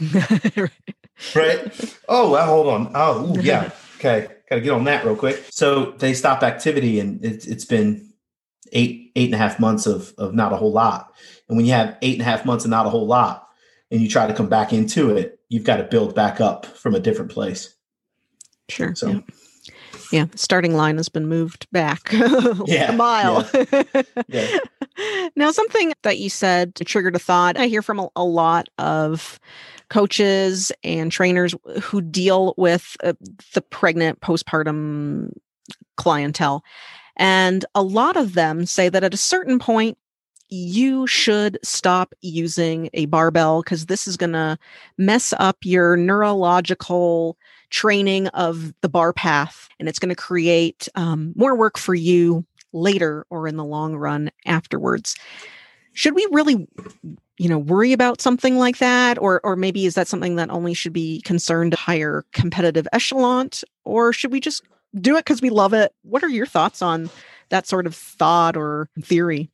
[1.34, 1.94] right.
[2.08, 2.90] Oh, well, hold on.
[2.94, 3.70] Oh, ooh, yeah.
[3.96, 4.28] Okay.
[4.48, 5.44] Got to get on that real quick.
[5.50, 8.12] So they stop activity and it, it's been
[8.72, 11.12] eight, eight and a half months of, of not a whole lot.
[11.48, 13.48] And when you have eight and a half months of not a whole lot
[13.90, 16.94] and you try to come back into it, you've got to build back up from
[16.94, 17.74] a different place.
[18.68, 18.94] Sure.
[18.94, 19.20] So, yeah
[20.12, 23.82] yeah starting line has been moved back yeah, a mile yeah.
[24.28, 24.58] yeah.
[25.36, 27.56] Now something that you said triggered a thought.
[27.56, 29.38] I hear from a, a lot of
[29.88, 33.12] coaches and trainers who deal with uh,
[33.54, 35.32] the pregnant postpartum
[35.96, 36.62] clientele
[37.16, 39.96] and a lot of them say that at a certain point
[40.48, 44.56] you should stop using a barbell because this is going to
[44.96, 47.36] mess up your neurological
[47.70, 52.44] training of the bar path and it's going to create um, more work for you
[52.76, 55.16] later or in the long run afterwards.
[55.92, 56.68] Should we really
[57.38, 59.18] you know worry about something like that?
[59.18, 63.50] Or or maybe is that something that only should be concerned higher competitive echelon?
[63.84, 64.62] Or should we just
[65.00, 65.92] do it because we love it?
[66.02, 67.10] What are your thoughts on
[67.48, 69.50] that sort of thought or theory?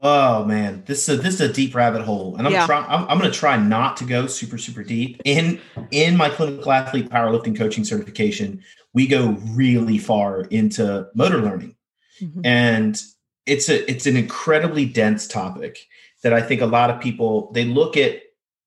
[0.00, 2.66] Oh man, this is a, this is a deep rabbit hole, and I'm yeah.
[2.66, 2.84] trying.
[2.84, 5.20] I'm, I'm going to try not to go super super deep.
[5.24, 5.60] In
[5.90, 8.62] in my clinical athlete powerlifting coaching certification,
[8.94, 11.74] we go really far into motor learning,
[12.20, 12.40] mm-hmm.
[12.44, 13.00] and
[13.46, 15.86] it's a it's an incredibly dense topic
[16.22, 18.20] that I think a lot of people they look at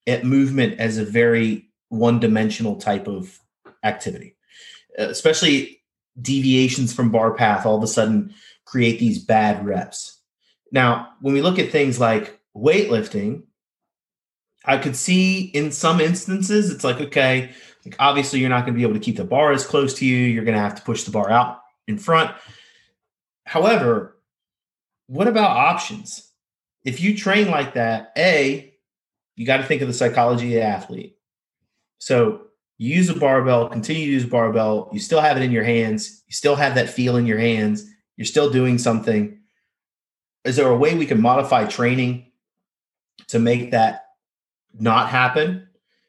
[0.08, 3.40] at movement as a very one dimensional type of
[3.84, 4.36] activity,
[4.98, 5.82] especially
[6.22, 7.66] deviations from bar path.
[7.66, 8.34] All of a sudden,
[8.66, 10.22] create these bad reps
[10.72, 13.44] now, when we look at things like weightlifting,
[14.64, 17.52] I could see in some instances it's like, okay,
[17.86, 20.06] like obviously you're not going to be able to keep the bar as close to
[20.06, 20.18] you.
[20.18, 22.32] You're going to have to push the bar out in front.
[23.46, 24.18] However,
[25.08, 26.32] what about options?
[26.84, 28.74] If you train like that, A,
[29.36, 31.18] you got to think of the psychology of the athlete.
[32.00, 35.52] So you use a barbell, continue to use a barbell, you still have it in
[35.52, 37.86] your hands, you still have that feel in your hands,
[38.18, 39.40] you're still doing something.
[40.44, 42.32] Is there a way we can modify training
[43.28, 44.06] to make that
[44.80, 45.68] not happen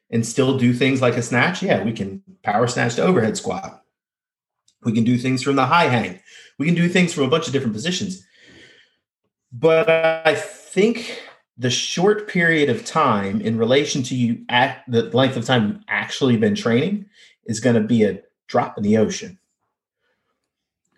[0.09, 1.61] and still do things like a snatch?
[1.61, 3.82] Yeah, we can power snatch to overhead squat.
[4.85, 6.19] We can do things from the high hang.
[6.59, 8.25] We can do things from a bunch of different positions.
[9.51, 11.21] But I think
[11.57, 15.83] the short period of time in relation to you at the length of time you've
[15.87, 17.05] actually been training
[17.45, 19.37] is going to be a drop in the ocean.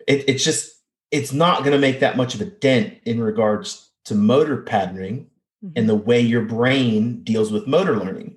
[0.06, 0.72] It, it's just
[1.10, 5.26] it's not going to make that much of a dent in regards to motor patterning
[5.64, 5.72] mm-hmm.
[5.76, 8.35] and the way your brain deals with motor learning.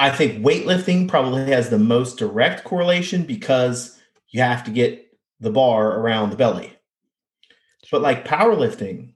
[0.00, 3.98] I think weightlifting probably has the most direct correlation because
[4.30, 6.72] you have to get the bar around the belly.
[7.90, 9.14] But like powerlifting,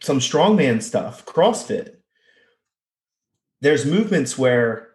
[0.00, 1.96] some strongman stuff, CrossFit,
[3.60, 4.88] there's movements where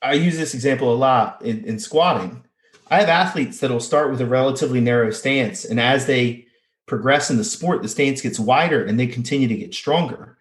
[0.00, 2.44] I use this example a lot in, in squatting.
[2.90, 6.46] I have athletes that will start with a relatively narrow stance, and as they
[6.86, 10.37] progress in the sport, the stance gets wider and they continue to get stronger.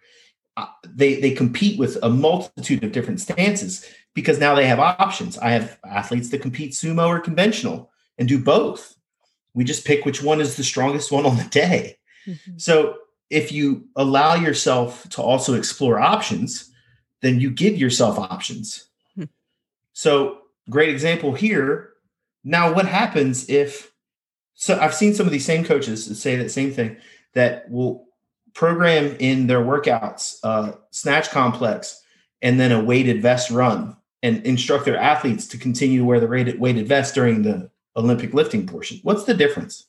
[0.57, 5.37] Uh, they they compete with a multitude of different stances because now they have options.
[5.37, 8.95] I have athletes that compete sumo or conventional and do both.
[9.53, 11.97] We just pick which one is the strongest one on the day.
[12.25, 12.57] Mm-hmm.
[12.57, 12.97] So
[13.29, 16.71] if you allow yourself to also explore options,
[17.21, 18.87] then you give yourself options.
[19.15, 19.25] Hmm.
[19.93, 20.39] So,
[20.69, 21.93] great example here.
[22.43, 23.91] Now, what happens if?
[24.53, 26.97] So, I've seen some of these same coaches say that same thing
[27.33, 28.06] that will
[28.57, 32.01] program in their workouts uh, snatch complex
[32.41, 36.27] and then a weighted vest run and instruct their athletes to continue to wear the
[36.27, 38.99] weighted, weighted vest during the Olympic lifting portion.
[39.03, 39.85] What's the difference?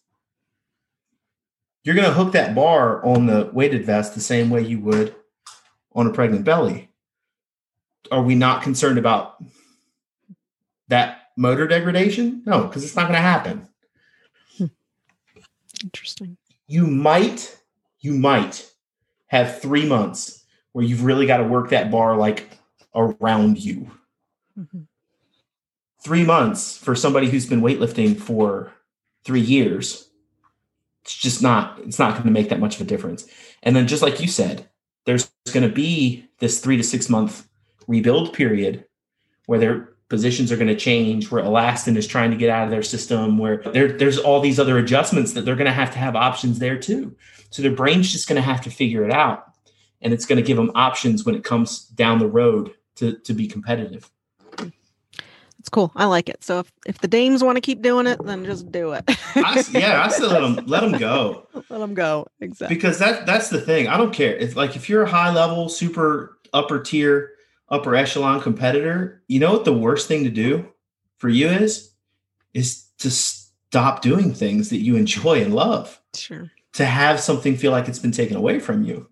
[1.88, 5.14] you're going to hook that bar on the weighted vest the same way you would
[5.94, 6.90] on a pregnant belly.
[8.12, 9.42] Are we not concerned about
[10.88, 12.42] that motor degradation?
[12.44, 13.68] No, because it's not going to happen.
[14.58, 14.66] Hmm.
[15.82, 16.36] Interesting.
[16.66, 17.57] You might,
[18.00, 18.70] you might
[19.26, 22.58] have three months where you've really got to work that bar like
[22.94, 23.90] around you.
[24.58, 24.82] Mm-hmm.
[26.02, 28.72] Three months for somebody who's been weightlifting for
[29.24, 30.08] three years
[31.02, 33.26] it's just not it's not going to make that much of a difference
[33.62, 34.68] and then just like you said
[35.04, 37.48] there's going to be this three to six month
[37.86, 38.84] rebuild period
[39.46, 42.70] where their positions are going to change where relaxin is trying to get out of
[42.70, 45.98] their system where there, there's all these other adjustments that they're going to have to
[45.98, 47.14] have options there too
[47.50, 49.52] so their brain's just going to have to figure it out
[50.00, 53.34] and it's going to give them options when it comes down the road to, to
[53.34, 54.10] be competitive
[55.68, 55.92] it's cool.
[55.96, 56.42] I like it.
[56.42, 59.04] So if, if the dames want to keep doing it, then just do it.
[59.34, 61.46] I, yeah, I still let them let them go.
[61.68, 62.26] Let them go.
[62.40, 62.74] Exactly.
[62.74, 63.88] Because that that's the thing.
[63.88, 64.34] I don't care.
[64.34, 67.32] It's like if you're a high level, super upper tier,
[67.70, 70.66] upper echelon competitor, you know what the worst thing to do
[71.18, 71.92] for you is
[72.54, 76.00] is to stop doing things that you enjoy and love.
[76.14, 76.50] Sure.
[76.74, 79.08] To have something feel like it's been taken away from you.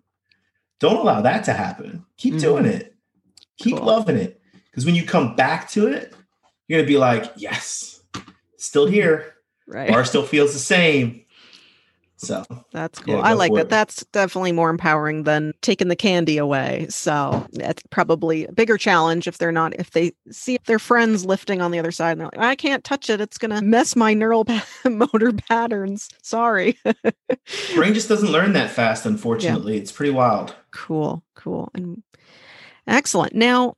[0.79, 2.05] Don't allow that to happen.
[2.17, 2.41] Keep mm-hmm.
[2.41, 2.95] doing it.
[3.57, 3.85] Keep cool.
[3.85, 4.41] loving it.
[4.69, 6.13] Because when you come back to it,
[6.67, 8.01] you're gonna be like, yes,
[8.57, 9.33] still here.
[9.67, 9.89] Right.
[9.89, 11.25] Bar still feels the same.
[12.17, 13.15] So that's cool.
[13.15, 13.61] Yeah, I like that.
[13.61, 13.69] It.
[13.69, 16.87] That's definitely more empowering than taking the candy away.
[16.89, 21.61] So that's probably a bigger challenge if they're not, if they see their friends lifting
[21.61, 23.21] on the other side and they're like, I can't touch it.
[23.21, 26.09] It's going to mess my neural pa- motor patterns.
[26.23, 26.77] Sorry.
[27.75, 29.75] Brain just doesn't learn that fast, unfortunately.
[29.75, 29.81] Yeah.
[29.81, 30.55] It's pretty wild.
[30.71, 31.23] Cool.
[31.35, 31.69] Cool.
[31.75, 32.01] And
[32.87, 33.35] excellent.
[33.35, 33.75] Now,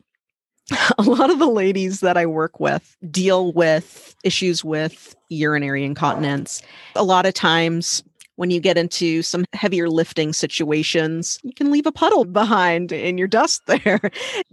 [0.97, 6.61] a lot of the ladies that I work with deal with issues with urinary incontinence.
[6.95, 8.03] A lot of times,
[8.39, 13.17] when you get into some heavier lifting situations, you can leave a puddle behind in
[13.17, 13.99] your dust there.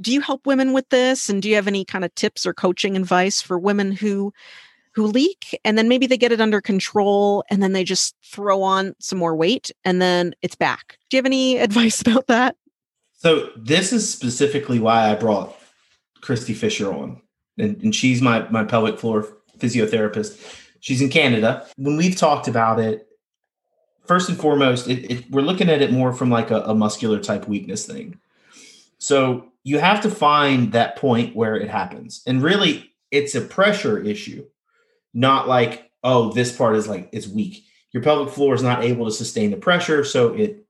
[0.01, 1.29] do you help women with this?
[1.29, 4.33] And do you have any kind of tips or coaching advice for women who
[4.92, 8.61] who leak and then maybe they get it under control and then they just throw
[8.61, 10.99] on some more weight and then it's back?
[11.09, 12.57] Do you have any advice about that?
[13.12, 15.57] So this is specifically why I brought
[16.22, 17.22] Christy Fisher on,
[17.57, 19.28] and, and she's my my pelvic floor
[19.59, 20.43] physiotherapist.
[20.80, 21.64] She's in Canada.
[21.76, 23.07] When we've talked about it,
[24.07, 27.20] first and foremost, it, it, we're looking at it more from like a, a muscular
[27.20, 28.18] type weakness thing.
[28.98, 34.02] So you have to find that point where it happens, and really, it's a pressure
[34.02, 34.46] issue,
[35.14, 37.64] not like oh this part is like it's weak.
[37.92, 40.66] Your pelvic floor is not able to sustain the pressure, so it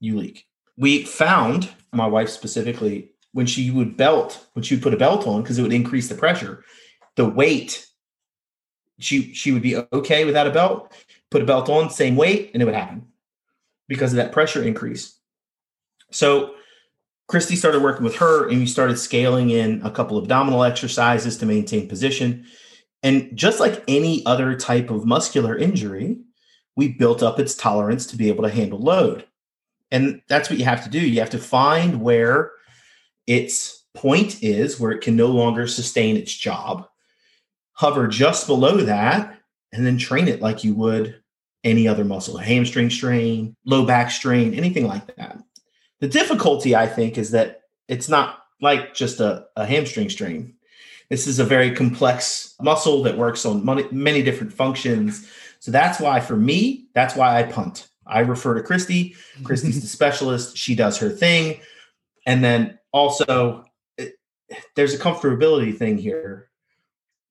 [0.00, 0.46] you leak.
[0.76, 5.26] We found my wife specifically when she would belt, when she would put a belt
[5.26, 6.64] on, because it would increase the pressure,
[7.16, 7.86] the weight,
[8.98, 10.92] she she would be okay without a belt,
[11.32, 13.06] put a belt on, same weight, and it would happen
[13.88, 15.18] because of that pressure increase.
[16.10, 16.54] So
[17.28, 21.38] Christy started working with her and we started scaling in a couple of abdominal exercises
[21.38, 22.44] to maintain position.
[23.02, 26.18] And just like any other type of muscular injury,
[26.76, 29.26] we built up its tolerance to be able to handle load.
[29.90, 31.00] And that's what you have to do.
[31.00, 32.52] You have to find where
[33.26, 36.86] its point is, where it can no longer sustain its job,
[37.72, 39.38] hover just below that,
[39.72, 41.21] and then train it like you would
[41.64, 45.38] any other muscle, hamstring strain, low back strain, anything like that.
[46.00, 50.54] The difficulty, I think, is that it's not like just a, a hamstring strain.
[51.10, 55.28] This is a very complex muscle that works on many, many different functions.
[55.60, 57.88] So that's why, for me, that's why I punt.
[58.06, 59.14] I refer to Christy.
[59.44, 60.56] Christy's the specialist.
[60.56, 61.60] She does her thing.
[62.26, 63.64] And then also,
[63.96, 64.14] it,
[64.74, 66.48] there's a comfortability thing here.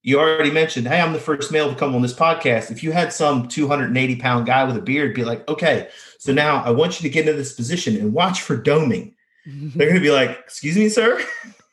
[0.03, 2.71] You already mentioned, hey, I'm the first male to come on this podcast.
[2.71, 6.63] If you had some 280 pound guy with a beard, be like, okay, so now
[6.63, 9.13] I want you to get into this position and watch for doming.
[9.45, 11.23] They're going to be like, excuse me, sir.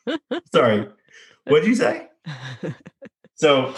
[0.53, 0.87] Sorry.
[1.45, 2.07] What did you say?
[3.35, 3.73] so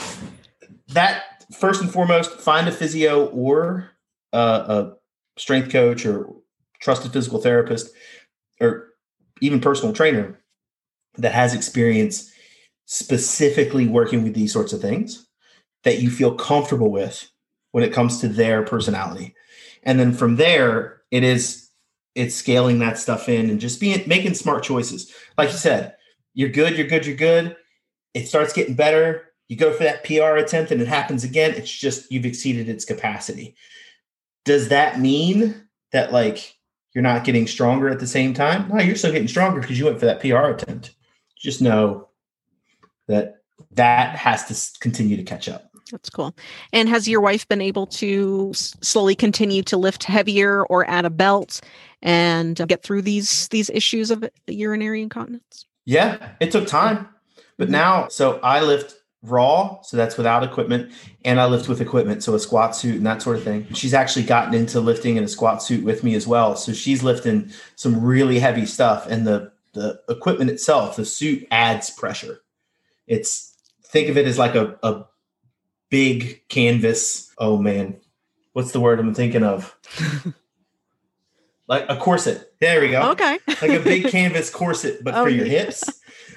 [0.90, 3.92] that first and foremost, find a physio or
[4.34, 4.94] uh,
[5.38, 6.30] a strength coach or
[6.80, 7.92] trusted physical therapist
[8.60, 8.90] or
[9.40, 10.40] even personal trainer
[11.18, 12.31] that has experience
[12.92, 15.28] specifically working with these sorts of things
[15.84, 17.30] that you feel comfortable with
[17.72, 19.34] when it comes to their personality.
[19.84, 21.70] And then from there, it is
[22.14, 25.14] it's scaling that stuff in and just being making smart choices.
[25.38, 25.96] Like you said,
[26.34, 27.56] you're good, you're good, you're good.
[28.14, 29.30] It starts getting better.
[29.48, 31.54] You go for that PR attempt and it happens again.
[31.56, 33.56] It's just you've exceeded its capacity
[34.46, 36.56] does that mean that like
[36.94, 38.70] you're not getting stronger at the same time?
[38.70, 40.92] No, you're still getting stronger because you went for that PR attempt.
[41.38, 42.10] Just know
[43.12, 43.42] that
[43.72, 45.72] that has to continue to catch up.
[45.92, 46.36] That's cool.
[46.74, 51.10] And has your wife been able to slowly continue to lift heavier or add a
[51.10, 51.62] belt
[52.02, 55.66] and get through these these issues of urinary incontinence?
[55.86, 57.08] Yeah, it took time.
[57.58, 57.74] But mm-hmm.
[57.74, 60.92] now, so I lift raw, so that's without equipment,
[61.24, 63.68] and I lift with equipment, so a squat suit and that sort of thing.
[63.74, 66.56] She's actually gotten into lifting in a squat suit with me as well.
[66.56, 71.90] So she's lifting some really heavy stuff, and the the equipment itself, the suit adds
[71.90, 72.42] pressure.
[73.12, 75.06] It's think of it as like a, a
[75.90, 77.32] big canvas.
[77.38, 78.00] Oh man,
[78.54, 79.76] what's the word I'm thinking of?
[81.68, 82.54] like a corset.
[82.60, 83.12] There we go.
[83.12, 83.40] Okay.
[83.48, 85.84] like a big canvas corset, but oh, for your hips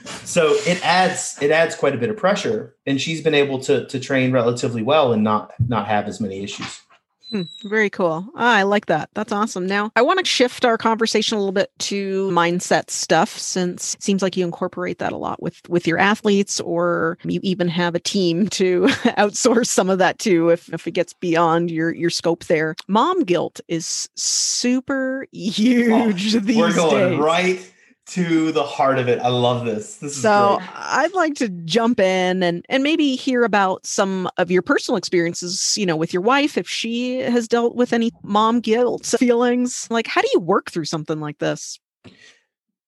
[0.05, 3.87] so it adds it adds quite a bit of pressure and she's been able to
[3.87, 6.83] to train relatively well and not not have as many issues
[7.31, 8.27] hmm, very cool.
[8.37, 9.11] Ah, I like that.
[9.15, 9.67] That's awesome.
[9.67, 14.03] Now, I want to shift our conversation a little bit to mindset stuff since it
[14.03, 17.95] seems like you incorporate that a lot with with your athletes or you even have
[17.95, 18.83] a team to
[19.19, 22.75] outsource some of that too if if it gets beyond your your scope there.
[22.89, 25.91] Mom guilt is super huge
[26.37, 27.19] oh, these we're going days.
[27.19, 27.74] right
[28.07, 29.19] to the heart of it.
[29.21, 29.97] I love this.
[29.97, 34.51] This is so I'd like to jump in and and maybe hear about some of
[34.51, 38.61] your personal experiences, you know, with your wife if she has dealt with any mom
[38.61, 39.87] guilt feelings.
[39.91, 41.79] Like how do you work through something like this?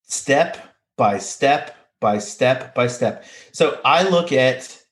[0.03, 0.59] Step
[0.97, 3.25] by step by step by step.
[3.53, 4.83] So I look at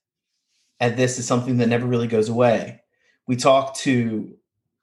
[0.81, 2.81] at this as something that never really goes away.
[3.27, 4.35] We talk to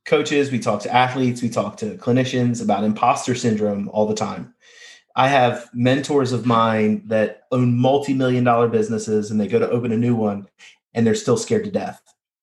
[0.06, 4.54] coaches, we talk to athletes, we talk to clinicians about imposter syndrome all the time
[5.16, 9.92] I have mentors of mine that own multi-million dollar businesses and they go to open
[9.92, 10.48] a new one
[10.94, 12.02] and they're still scared to death.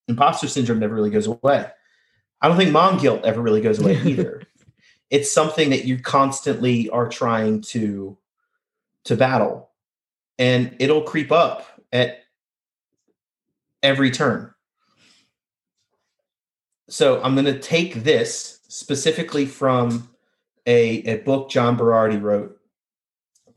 [0.09, 1.67] Imposter syndrome never really goes away.
[2.41, 4.43] I don't think mom guilt ever really goes away either.
[5.11, 8.17] it's something that you constantly are trying to
[9.05, 9.71] to battle
[10.39, 12.25] and it'll creep up at
[13.83, 14.53] every turn.
[16.89, 20.09] So I'm going to take this specifically from
[20.67, 22.58] a, a book John Berardi wrote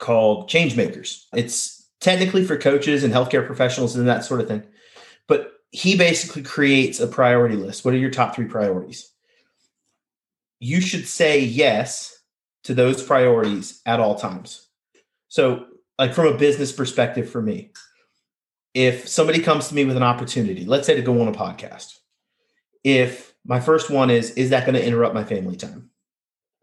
[0.01, 1.25] called Changemakers.
[1.33, 4.63] It's technically for coaches and healthcare professionals and that sort of thing.
[5.27, 7.85] But he basically creates a priority list.
[7.85, 9.09] What are your top three priorities?
[10.59, 12.19] You should say yes
[12.63, 14.67] to those priorities at all times.
[15.29, 17.71] So, like from a business perspective, for me,
[18.73, 21.97] if somebody comes to me with an opportunity, let's say to go on a podcast,
[22.83, 25.89] if my first one is, is that going to interrupt my family time?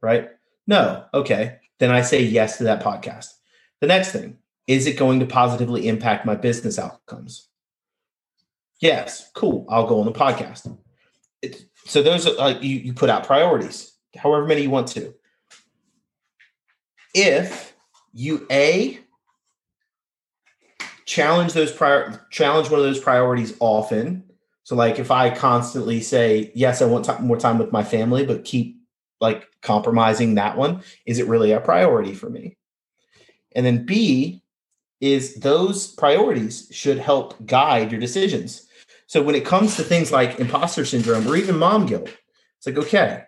[0.02, 0.28] Right?
[0.66, 1.04] No.
[1.14, 3.28] Okay then I say yes to that podcast.
[3.80, 7.48] The next thing, is it going to positively impact my business outcomes?
[8.80, 9.66] Yes, cool.
[9.68, 10.76] I'll go on the podcast.
[11.42, 15.14] It, so those are uh, you, you put out priorities, however many you want to.
[17.14, 17.74] If
[18.12, 18.98] you a
[21.08, 24.24] challenge those prior challenge one of those priorities often.
[24.64, 28.26] So like if I constantly say yes, I want t- more time with my family,
[28.26, 28.77] but keep
[29.20, 32.56] like compromising that one is it really a priority for me
[33.54, 34.42] And then B
[35.00, 38.66] is those priorities should help guide your decisions.
[39.06, 42.10] So when it comes to things like imposter syndrome or even mom guilt,
[42.58, 43.24] it's like, okay,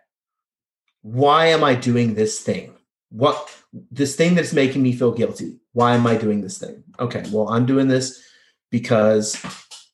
[1.02, 2.74] why am I doing this thing?
[3.10, 3.50] What
[3.90, 5.58] this thing that's making me feel guilty?
[5.72, 6.82] Why am I doing this thing?
[6.98, 8.20] Okay, well, I'm doing this
[8.70, 9.36] because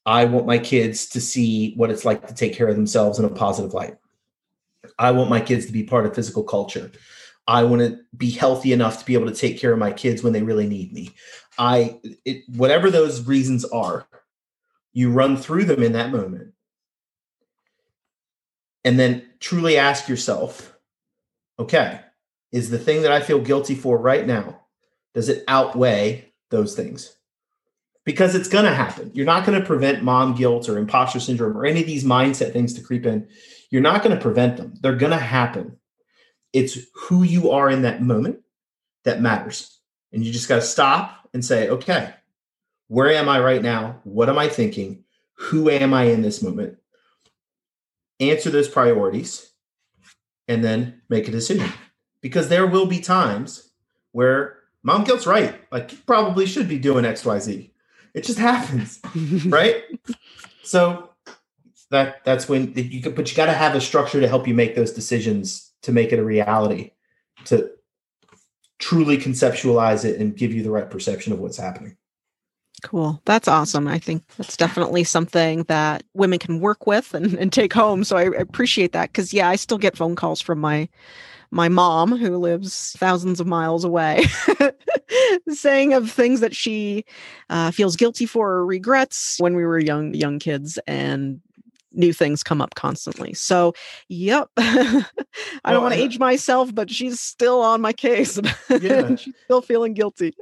[0.07, 3.25] I want my kids to see what it's like to take care of themselves in
[3.25, 3.97] a positive light.
[4.99, 6.91] I want my kids to be part of physical culture.
[7.47, 10.23] I want to be healthy enough to be able to take care of my kids
[10.23, 11.13] when they really need me.
[11.59, 14.07] I it, whatever those reasons are,
[14.93, 16.53] you run through them in that moment.
[18.85, 20.77] And then truly ask yourself,
[21.59, 22.01] okay,
[22.53, 24.63] is the thing that I feel guilty for right now
[25.15, 27.17] does it outweigh those things?
[28.07, 29.11] because it's going to happen.
[29.13, 32.53] You're not going to prevent mom guilt or imposter syndrome or any of these mindset
[32.53, 33.29] things to creep in.
[33.71, 34.75] You're not going to prevent them.
[34.81, 35.79] They're going to happen.
[36.53, 38.41] It's who you are in that moment
[39.05, 39.81] that matters.
[40.13, 42.15] And you just got to stop and say, okay,
[42.89, 44.01] where am I right now?
[44.05, 45.05] What am I thinking?
[45.35, 46.79] Who am I in this moment?
[48.21, 49.51] Answer those priorities
[50.49, 51.71] and then make a decision.
[52.23, 53.71] Because there will be times
[54.13, 55.61] where mom guilt's right.
[55.71, 57.71] Like, you probably should be doing XYZ
[58.17, 58.99] it just happens,
[59.47, 59.85] right?
[60.63, 61.11] So
[61.91, 64.55] that that's when you could, but you got to have a structure to help you
[64.55, 66.91] make those decisions to make it a reality,
[67.45, 67.71] to
[68.79, 71.97] truly conceptualize it and give you the right perception of what's happening.
[72.83, 73.21] Cool.
[73.25, 73.89] That's awesome.
[73.89, 78.05] I think that's definitely something that women can work with and, and take home.
[78.05, 80.89] So I, appreciate that because, yeah, I still get phone calls from my
[81.53, 84.25] my mom, who lives thousands of miles away,
[85.49, 87.05] saying of things that she
[87.51, 91.41] uh, feels guilty for or regrets when we were young young kids, and
[91.97, 93.35] new things come up constantly.
[93.35, 93.75] So,
[94.09, 95.05] yep, I
[95.65, 98.39] well, don't want to age myself, but she's still on my case.
[98.81, 99.15] Yeah.
[99.17, 100.35] she's still feeling guilty.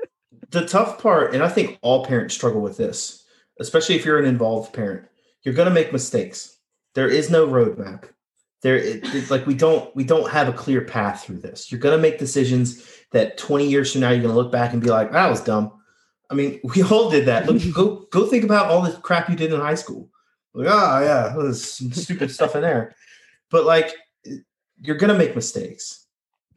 [0.51, 3.25] The tough part, and I think all parents struggle with this,
[3.61, 5.07] especially if you're an involved parent,
[5.43, 6.59] you're going to make mistakes.
[6.95, 8.09] There is no roadmap
[8.65, 11.97] there it, like we don't we don't have a clear path through this you're going
[11.97, 14.89] to make decisions that 20 years from now you're going to look back and be
[14.89, 15.71] like that was dumb
[16.31, 19.37] i mean we all did that look go go think about all the crap you
[19.37, 20.09] did in high school
[20.55, 22.95] like oh yeah there's some stupid stuff in there
[23.51, 23.93] but like
[24.81, 26.07] you're to make mistakes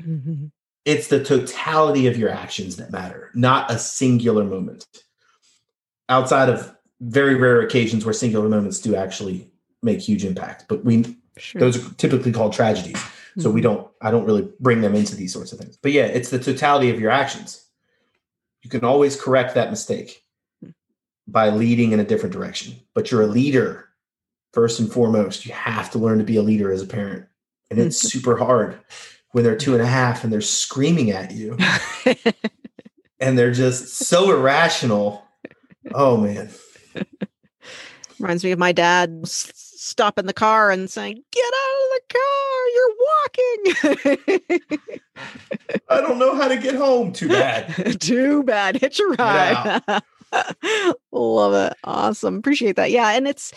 [0.01, 0.45] mm-hmm.
[0.85, 4.85] it's the totality of your actions that matter not a singular moment
[6.09, 9.49] outside of very rare occasions where singular moments do actually
[9.83, 11.03] make huge impact but we
[11.39, 11.59] Sure.
[11.59, 12.95] Those are typically called tragedies.
[12.95, 13.41] Mm-hmm.
[13.41, 13.73] So we mm-hmm.
[13.75, 15.77] don't, I don't really bring them into these sorts of things.
[15.81, 17.65] But yeah, it's the totality of your actions.
[18.63, 20.23] You can always correct that mistake
[20.61, 20.71] hmm.
[21.27, 22.75] by leading in a different direction.
[22.93, 23.86] But you're a leader
[24.57, 25.45] first and foremost.
[25.45, 27.27] You have to learn to be a leader as a parent.
[27.69, 28.79] And it's super hard
[29.33, 31.55] when they're two and a half and they're screaming at you
[33.19, 35.23] and they're just so irrational.
[35.93, 36.49] Oh man.
[38.19, 42.67] Reminds me of my dad stopping the car and saying, "Get out of the car!
[42.73, 42.95] You're
[44.17, 47.13] walking." I don't know how to get home.
[47.13, 48.01] Too bad.
[48.01, 48.77] Too bad.
[48.77, 50.01] Hitch a ride.
[51.11, 51.77] Love it.
[51.83, 52.35] Awesome.
[52.35, 52.91] Appreciate that.
[52.91, 53.11] Yeah.
[53.11, 53.53] And it's,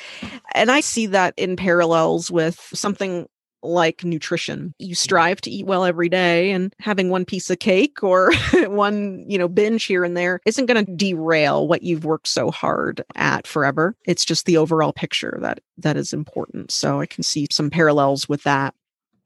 [0.54, 3.26] and I see that in parallels with something
[3.62, 4.74] like nutrition.
[4.78, 4.94] You mm-hmm.
[4.94, 9.38] strive to eat well every day and having one piece of cake or one, you
[9.38, 13.46] know, binge here and there isn't going to derail what you've worked so hard at
[13.46, 13.96] forever.
[14.06, 16.70] It's just the overall picture that that is important.
[16.70, 18.74] So I can see some parallels with that.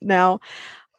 [0.01, 0.41] Now,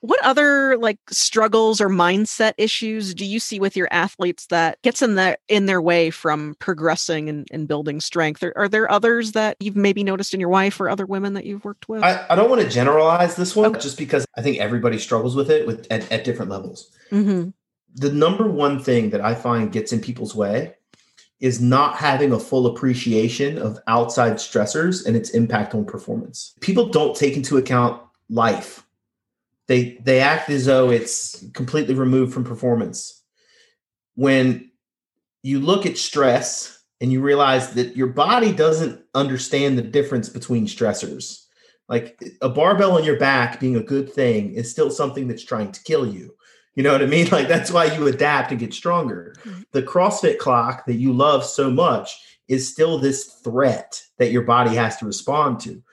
[0.05, 5.01] what other like struggles or mindset issues do you see with your athletes that gets
[5.01, 8.43] in the in their way from progressing and, and building strength?
[8.43, 11.45] Are, are, there others that you've maybe noticed in your wife or other women that
[11.45, 12.03] you've worked with?
[12.03, 13.79] I, I don't want to generalize this one okay.
[13.79, 16.91] just because i think everybody struggles with it with at, at different levels.
[17.11, 17.49] Mm-hmm.
[17.95, 20.75] the number one thing that i find gets in people's way
[21.39, 26.55] is not having a full appreciation of outside stressors and its impact on performance.
[26.61, 28.84] People don't take into account life
[29.67, 33.23] they they act as though it's completely removed from performance.
[34.15, 34.71] When
[35.43, 40.65] you look at stress and you realize that your body doesn't understand the difference between
[40.65, 41.45] stressors.
[41.87, 45.71] Like a barbell on your back being a good thing is still something that's trying
[45.73, 46.35] to kill you.
[46.73, 47.27] You know what I mean?
[47.31, 49.35] Like that's why you adapt and get stronger.
[49.43, 49.61] Mm-hmm.
[49.71, 54.75] The CrossFit clock that you love so much is still this threat that your body
[54.75, 55.83] has to respond to.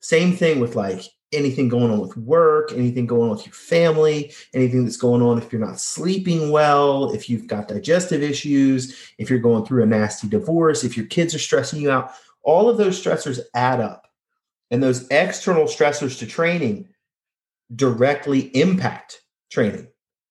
[0.00, 1.02] Same thing with like
[1.32, 5.38] anything going on with work, anything going on with your family, anything that's going on
[5.38, 9.86] if you're not sleeping well, if you've got digestive issues, if you're going through a
[9.86, 12.12] nasty divorce, if your kids are stressing you out,
[12.42, 14.06] all of those stressors add up.
[14.70, 16.88] And those external stressors to training
[17.74, 19.88] directly impact training.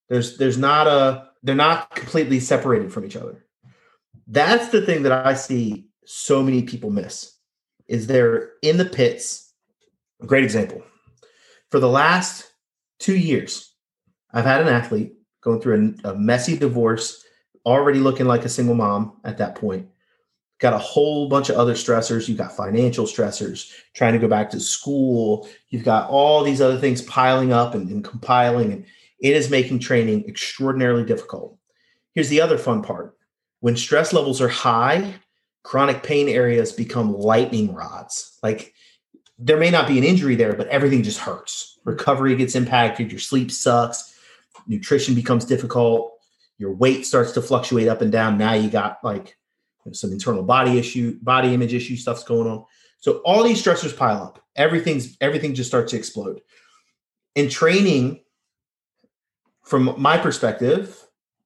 [0.10, 3.46] There's there's not a they're not completely separated from each other.
[4.28, 7.38] That's the thing that I see so many people miss
[7.88, 9.47] is they're in the pits.
[10.22, 10.82] A great example.
[11.70, 12.52] For the last
[13.00, 13.74] two years,
[14.32, 17.24] I've had an athlete going through a, a messy divorce,
[17.66, 19.88] already looking like a single mom at that point.
[20.60, 22.28] Got a whole bunch of other stressors.
[22.28, 25.48] You've got financial stressors, trying to go back to school.
[25.70, 28.86] You've got all these other things piling up and, and compiling, and
[29.22, 31.58] it is making training extraordinarily difficult.
[32.14, 33.16] Here's the other fun part
[33.60, 35.14] when stress levels are high,
[35.64, 38.40] chronic pain areas become lightning rods.
[38.42, 38.74] Like
[39.40, 41.80] there may not be an injury there, but everything just hurts.
[41.84, 44.16] Recovery gets impacted, your sleep sucks,
[44.68, 46.14] nutrition becomes difficult,
[46.58, 48.38] your weight starts to fluctuate up and down.
[48.38, 49.38] Now you got like
[49.94, 52.66] some internal body issue, body image issue stuff's going on.
[53.00, 54.44] So all these stressors pile up.
[54.56, 56.42] Everything's everything just starts to explode.
[57.36, 58.24] In training,
[59.64, 61.06] from my perspective,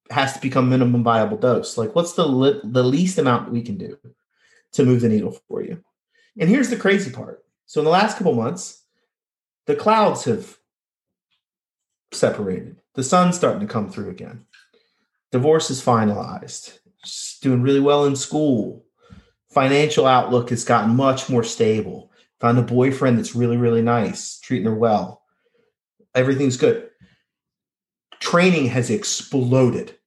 [0.10, 1.78] has to become minimum viable dose.
[1.78, 3.98] Like, what's the li- the least amount we can do
[4.74, 5.84] to move the needle for you?
[6.39, 7.44] And here's the crazy part.
[7.72, 8.84] So in the last couple months,
[9.65, 10.57] the clouds have
[12.11, 12.82] separated.
[12.95, 14.45] The sun's starting to come through again.
[15.32, 16.80] Divorce is finalized.
[17.05, 18.84] She's doing really well in school.
[19.53, 22.11] Financial outlook has gotten much more stable.
[22.41, 25.24] Found a boyfriend that's really, really nice, treating her well.
[26.13, 26.89] Everything's good.
[28.19, 29.97] Training has exploded.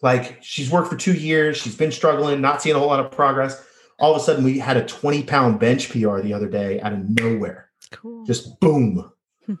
[0.00, 3.12] Like she's worked for two years, she's been struggling, not seeing a whole lot of
[3.12, 3.62] progress.
[4.00, 6.92] All of a sudden, we had a 20 pound bench PR the other day out
[6.92, 7.70] of nowhere.
[7.92, 8.24] Cool.
[8.24, 9.10] Just boom.
[9.46, 9.54] Hmm.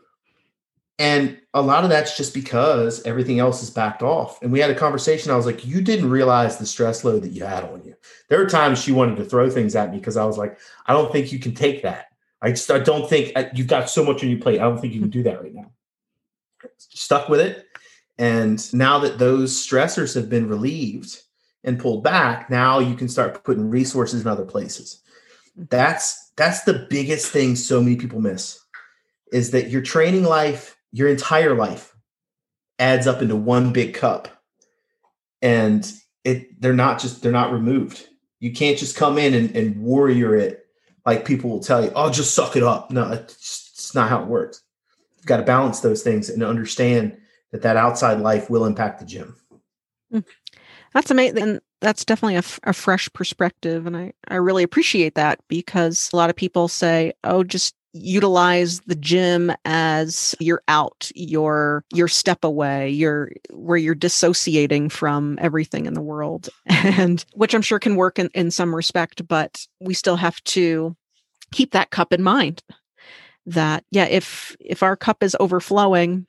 [0.98, 4.40] And a lot of that's just because everything else is backed off.
[4.42, 5.30] And we had a conversation.
[5.30, 7.94] I was like, You didn't realize the stress load that you had on you.
[8.28, 10.92] There were times she wanted to throw things at me because I was like, I
[10.92, 12.06] don't think you can take that.
[12.42, 14.60] I just I don't think uh, you've got so much on your plate.
[14.60, 15.70] I don't think you can do that right now.
[16.78, 17.66] Stuck with it
[18.20, 21.22] and now that those stressors have been relieved
[21.64, 25.02] and pulled back, now you can start putting resources in other places.
[25.56, 28.60] That's that's the biggest thing so many people miss
[29.32, 31.94] is that your training life, your entire life
[32.78, 34.28] adds up into one big cup.
[35.42, 35.90] And
[36.24, 38.06] it they're not just they're not removed.
[38.40, 40.66] You can't just come in and, and warrior it
[41.06, 42.90] like people will tell you, oh, just suck it up.
[42.90, 44.62] No, it's, it's not how it works.
[45.16, 47.16] You've got to balance those things and understand
[47.52, 49.36] that that outside life will impact the gym.
[50.12, 50.24] Mm.
[50.92, 51.42] That's amazing.
[51.42, 53.86] And that's definitely a, f- a fresh perspective.
[53.86, 58.80] And I, I really appreciate that because a lot of people say, oh, just utilize
[58.80, 65.86] the gym as you're out your your step away you're where you're dissociating from everything
[65.86, 69.92] in the world and which i'm sure can work in, in some respect but we
[69.92, 70.96] still have to
[71.50, 72.62] keep that cup in mind
[73.44, 76.26] that yeah if if our cup is overflowing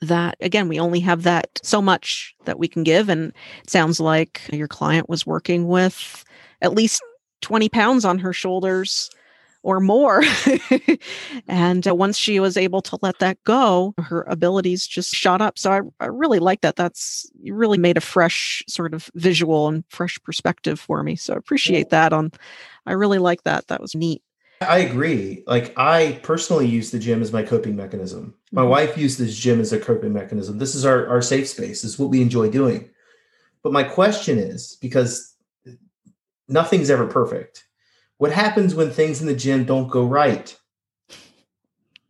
[0.00, 3.08] that again we only have that so much that we can give.
[3.08, 3.32] And
[3.62, 6.24] it sounds like your client was working with
[6.62, 7.02] at least
[7.42, 9.10] 20 pounds on her shoulders
[9.62, 10.22] or more.
[11.46, 15.58] And uh, once she was able to let that go her abilities just shot up.
[15.58, 16.76] So I, I really like that.
[16.76, 21.16] That's you really made a fresh sort of visual and fresh perspective for me.
[21.16, 22.30] So I appreciate that on
[22.86, 23.66] i really like that.
[23.68, 24.22] That was neat
[24.60, 25.42] I agree.
[25.46, 28.34] Like I personally use the gym as my coping mechanism.
[28.52, 28.70] My mm-hmm.
[28.70, 30.58] wife uses the gym as a coping mechanism.
[30.58, 31.82] This is our, our safe space.
[31.82, 32.90] This is what we enjoy doing.
[33.62, 35.34] But my question is because
[36.48, 37.64] nothing's ever perfect.
[38.18, 40.54] What happens when things in the gym don't go right?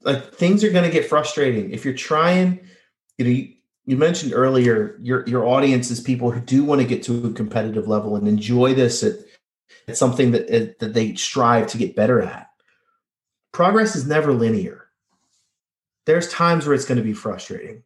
[0.03, 1.71] Like things are going to get frustrating.
[1.71, 2.61] If you're trying,
[3.17, 3.55] you know, you,
[3.87, 7.33] you mentioned earlier your your audience is people who do want to get to a
[7.33, 9.15] competitive level and enjoy this at
[9.87, 12.49] it's something that, that they strive to get better at.
[13.53, 14.87] Progress is never linear.
[16.07, 17.83] There's times where it's going to be frustrating.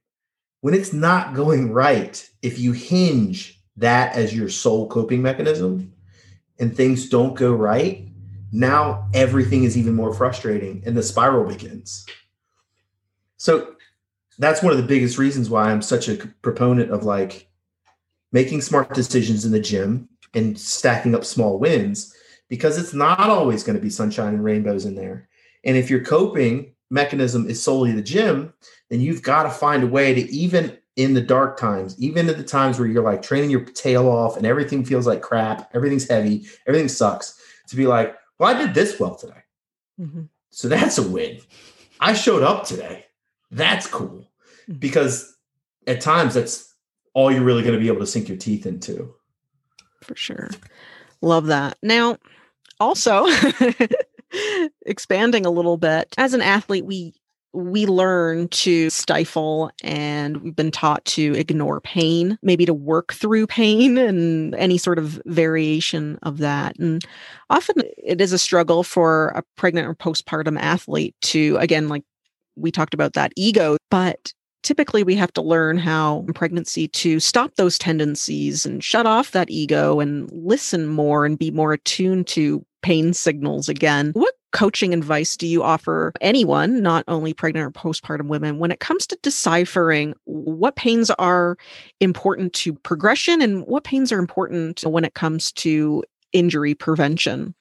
[0.61, 5.93] When it's not going right, if you hinge that as your sole coping mechanism
[6.59, 8.09] and things don't go right,
[8.53, 12.07] now everything is even more frustrating and the spiral begins.
[13.37, 13.75] So
[14.39, 17.49] that's one of the biggest reasons why I'm such a proponent of like
[18.33, 22.15] making smart decisions in the gym and stacking up small wins
[22.49, 25.29] because it's not always going to be sunshine and rainbows in there.
[25.65, 28.53] And if your coping mechanism is solely the gym,
[28.91, 32.37] then you've got to find a way to even in the dark times, even at
[32.37, 36.09] the times where you're like training your tail off and everything feels like crap, everything's
[36.09, 39.43] heavy, everything sucks, to be like, well, I did this well today.
[40.01, 40.23] Mm-hmm.
[40.51, 41.41] So that's a win.
[41.99, 43.07] I showed up today.
[43.51, 44.31] That's cool.
[44.69, 44.79] Mm-hmm.
[44.79, 45.37] Because
[45.87, 46.73] at times that's
[47.13, 49.15] all you're really going to be able to sink your teeth into
[50.05, 50.51] for sure.
[51.21, 51.79] Love that.
[51.83, 52.19] Now,
[52.81, 53.27] also
[54.87, 57.15] expanding a little bit, as an athlete, we
[57.55, 63.47] we learn to stifle and we've been taught to ignore pain, maybe to work through
[63.47, 66.77] pain and any sort of variation of that.
[66.81, 67.05] And
[67.51, 72.03] often it is a struggle for a pregnant or postpartum athlete to, again, like
[72.57, 74.33] we talked about that ego, but
[74.65, 79.31] typically we have to learn how in pregnancy to stop those tendencies and shut off
[79.31, 84.11] that ego and listen more and be more attuned to pain signals again.
[84.15, 88.81] What coaching advice do you offer anyone, not only pregnant or postpartum women, when it
[88.81, 91.57] comes to deciphering what pains are
[92.01, 96.03] important to progression and what pains are important when it comes to
[96.33, 97.55] injury prevention?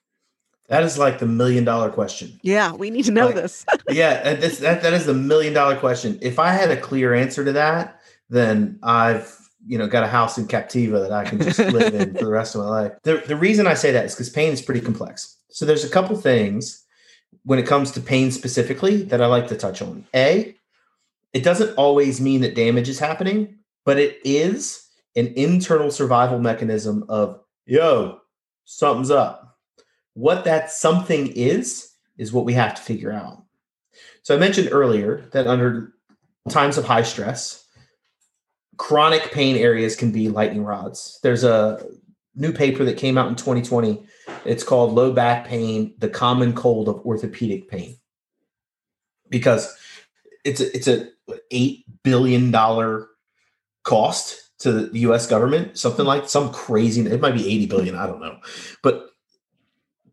[0.73, 2.39] That is like the million dollar question.
[2.41, 3.63] Yeah, we need to know like, this.
[3.89, 6.17] yeah, uh, this, that that is the million dollar question.
[6.19, 8.01] If I had a clear answer to that,
[8.31, 12.15] then I've you know got a house in Captiva that I can just live in
[12.15, 12.93] for the rest of my life.
[13.03, 15.37] The the reason I say that is because pain is pretty complex.
[15.49, 16.83] So there's a couple things
[17.43, 20.07] when it comes to pain specifically that I like to touch on.
[20.15, 20.55] A,
[21.33, 27.05] it doesn't always mean that damage is happening, but it is an internal survival mechanism
[27.09, 28.21] of yo,
[28.65, 29.42] something's up
[30.13, 33.43] what that something is, is what we have to figure out.
[34.21, 35.93] So I mentioned earlier that under
[36.49, 37.65] times of high stress,
[38.77, 41.19] chronic pain areas can be lightning rods.
[41.23, 41.85] There's a
[42.35, 44.05] new paper that came out in 2020.
[44.45, 47.97] It's called Low Back Pain: The Common Cold of Orthopedic Pain.
[49.29, 49.75] Because
[50.43, 51.09] it's a, it's a
[51.51, 53.07] 8 billion dollar
[53.83, 58.07] cost to the US government, something like some crazy it might be 80 billion, I
[58.07, 58.37] don't know.
[58.81, 59.09] But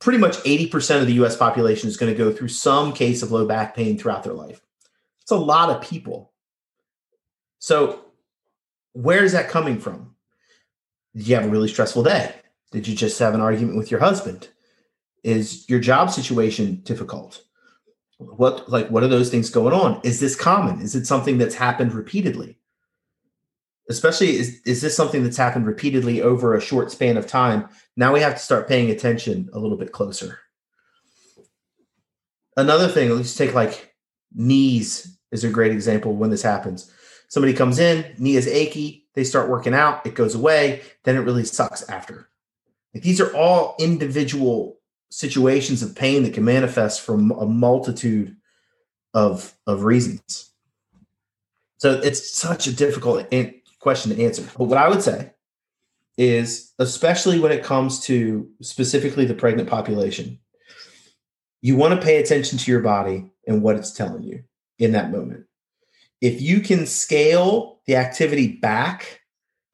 [0.01, 3.31] pretty much 80% of the US population is going to go through some case of
[3.31, 4.61] low back pain throughout their life.
[5.23, 6.33] It's a lot of people.
[7.59, 8.01] So,
[8.93, 10.17] where is that coming from?
[11.15, 12.35] Did you have a really stressful day?
[12.73, 14.49] Did you just have an argument with your husband?
[15.23, 17.43] Is your job situation difficult?
[18.19, 20.01] What like what are those things going on?
[20.03, 20.81] Is this common?
[20.81, 22.60] Is it something that's happened repeatedly?
[23.91, 27.69] Especially is, is this something that's happened repeatedly over a short span of time?
[27.97, 30.39] Now we have to start paying attention a little bit closer.
[32.57, 33.95] Another thing let's take like
[34.33, 36.91] knees is a great example when this happens.
[37.29, 41.21] Somebody comes in knee is achy they start working out it goes away then it
[41.21, 42.29] really sucks after.
[42.95, 44.79] Like these are all individual
[45.11, 48.37] situations of pain that can manifest from a multitude
[49.15, 50.53] of of reasons.
[51.79, 53.27] So it's such a difficult
[53.81, 54.47] question to answer.
[54.57, 55.33] But what I would say
[56.17, 60.39] is, especially when it comes to specifically the pregnant population,
[61.63, 64.45] you want to pay attention to your body and what it's telling you
[64.79, 65.47] in that moment.
[66.21, 69.21] If you can scale the activity back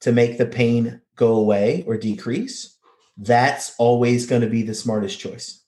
[0.00, 2.78] to make the pain go away or decrease,
[3.16, 5.62] that's always going to be the smartest choice.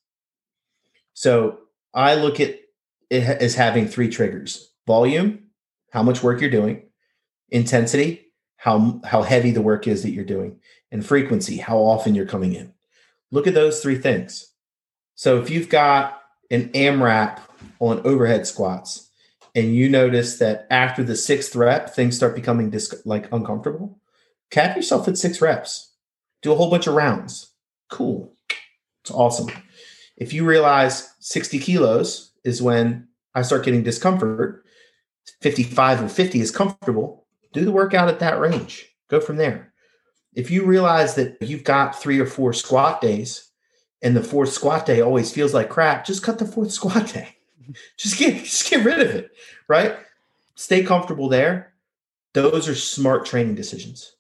[1.15, 1.59] So
[1.95, 2.57] I look at
[3.11, 5.45] it as having three triggers volume,
[5.91, 6.89] how much work you're doing,
[7.51, 8.28] intensity,
[8.59, 10.59] how how heavy the work is that you're doing
[10.93, 12.75] and frequency how often you're coming in.
[13.31, 14.53] Look at those three things.
[15.15, 17.41] So if you've got an amrap
[17.81, 19.11] on overhead squats
[19.55, 23.99] and you notice that after the sixth rep things start becoming dis- like uncomfortable
[24.51, 25.93] cap yourself at six reps.
[26.43, 27.53] Do a whole bunch of rounds.
[27.91, 28.35] Cool.
[29.03, 29.51] It's awesome.
[30.17, 34.65] If you realize 60 kilos is when i start getting discomfort
[35.43, 38.89] 55 or 50 is comfortable do the workout at that range.
[39.09, 39.73] Go from there.
[40.35, 43.51] If you realize that you've got three or four squat days
[44.03, 47.37] and the fourth squat day always feels like crap, just cut the fourth squat day.
[47.97, 49.31] Just get just get rid of it,
[49.69, 49.97] right?
[50.55, 51.75] Stay comfortable there.
[52.33, 54.15] Those are smart training decisions.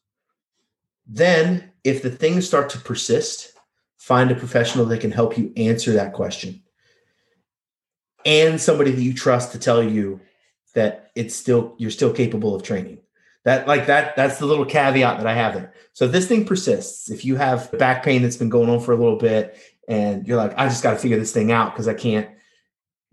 [1.07, 3.53] Then, if the things start to persist,
[3.97, 6.63] find a professional that can help you answer that question.
[8.27, 10.21] And somebody that you trust to tell you
[10.75, 12.99] that it's still you're still capable of training.
[13.49, 15.73] That like that that's the little caveat that I have there.
[15.95, 18.93] So if this thing persists, if you have back pain that's been going on for
[18.93, 19.57] a little bit
[19.89, 22.29] and you're like, I just got to figure this thing out because I can't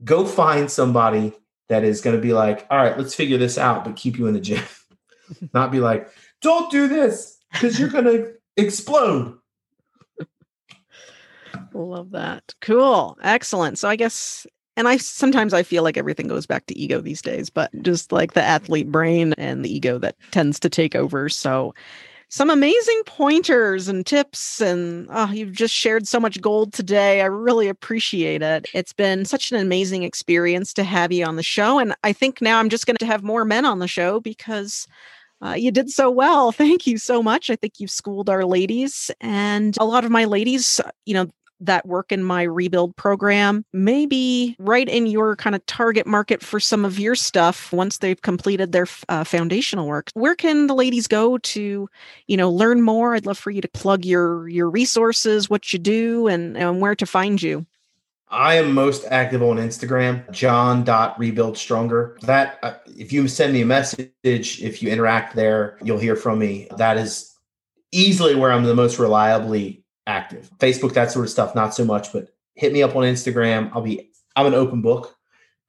[0.03, 1.31] go find somebody
[1.69, 4.27] that is going to be like, all right, let's figure this out, but keep you
[4.27, 4.61] in the gym.
[5.53, 6.09] Not be like,
[6.41, 9.37] don't do this because you're going to explode.
[11.73, 12.53] Love that.
[12.59, 13.17] Cool.
[13.23, 13.79] Excellent.
[13.79, 14.45] So I guess
[14.77, 18.11] and I sometimes I feel like everything goes back to ego these days, but just
[18.11, 21.29] like the athlete brain and the ego that tends to take over.
[21.29, 21.73] So
[22.29, 27.21] some amazing pointers and tips and oh, you've just shared so much gold today.
[27.21, 28.67] I really appreciate it.
[28.73, 32.41] It's been such an amazing experience to have you on the show and I think
[32.41, 34.87] now I'm just going to have more men on the show because
[35.41, 36.51] uh, you did so well.
[36.51, 37.49] Thank you so much.
[37.49, 41.27] I think you've schooled our ladies and a lot of my ladies, you know,
[41.59, 46.43] that work in my rebuild program may be right in your kind of target market
[46.43, 50.09] for some of your stuff once they've completed their uh, foundational work.
[50.13, 51.89] Where can the ladies go to,
[52.27, 53.15] you know, learn more?
[53.15, 56.95] I'd love for you to plug your your resources, what you do, and, and where
[56.95, 57.65] to find you.
[58.27, 62.19] I am most active on Instagram, john.rebuildstronger.
[62.21, 66.39] That, uh, if you send me a message, if you interact there, you'll hear from
[66.39, 66.67] me.
[66.77, 67.33] That is
[67.91, 70.49] easily where I'm the most reliably active.
[70.59, 73.71] Facebook, that sort of stuff, not so much, but hit me up on Instagram.
[73.73, 75.15] I'll be, I'm an open book.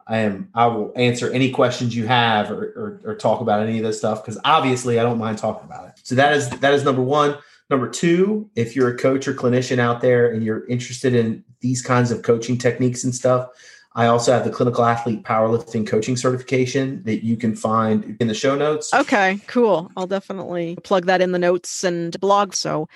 [0.06, 3.78] I am, I will answer any questions you have or, or, or talk about any
[3.78, 5.94] of this stuff because obviously I don't mind talking about it.
[6.04, 7.36] So that is, that is number one.
[7.70, 11.82] Number two, if you're a coach or clinician out there and you're interested in these
[11.82, 13.48] kinds of coaching techniques and stuff,
[13.96, 18.34] I also have the clinical athlete powerlifting coaching certification that you can find in the
[18.34, 18.92] show notes.
[18.92, 19.90] Okay, cool.
[19.96, 22.54] I'll definitely plug that in the notes and blog.
[22.54, 22.88] So,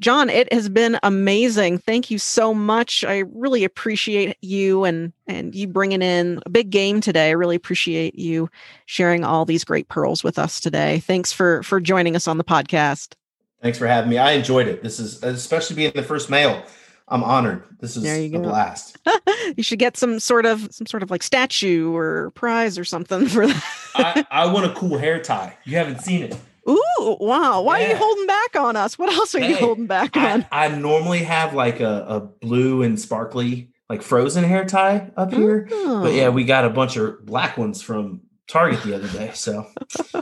[0.00, 1.78] John, it has been amazing.
[1.78, 3.04] Thank you so much.
[3.04, 7.28] I really appreciate you and and you bringing in a big game today.
[7.28, 8.50] I really appreciate you
[8.86, 11.00] sharing all these great pearls with us today.
[11.00, 13.14] Thanks for for joining us on the podcast.
[13.60, 14.18] Thanks for having me.
[14.18, 14.82] I enjoyed it.
[14.82, 16.64] This is especially being the first male.
[17.08, 17.62] I'm honored.
[17.78, 18.96] This is a blast.
[19.56, 23.26] you should get some sort of some sort of like statue or prize or something
[23.28, 23.64] for that.
[23.94, 25.56] I, I want a cool hair tie.
[25.64, 26.36] You haven't seen it.
[26.68, 27.62] Ooh, wow.
[27.62, 27.86] Why yeah.
[27.86, 28.98] are you holding back on us?
[28.98, 30.46] What else are hey, you holding back on?
[30.52, 35.32] I, I normally have like a, a blue and sparkly, like frozen hair tie up
[35.32, 35.68] here.
[35.70, 36.02] Oh.
[36.02, 36.30] But yeah, oh.
[36.30, 39.30] we got a bunch of black ones from Target the other day.
[39.34, 39.66] So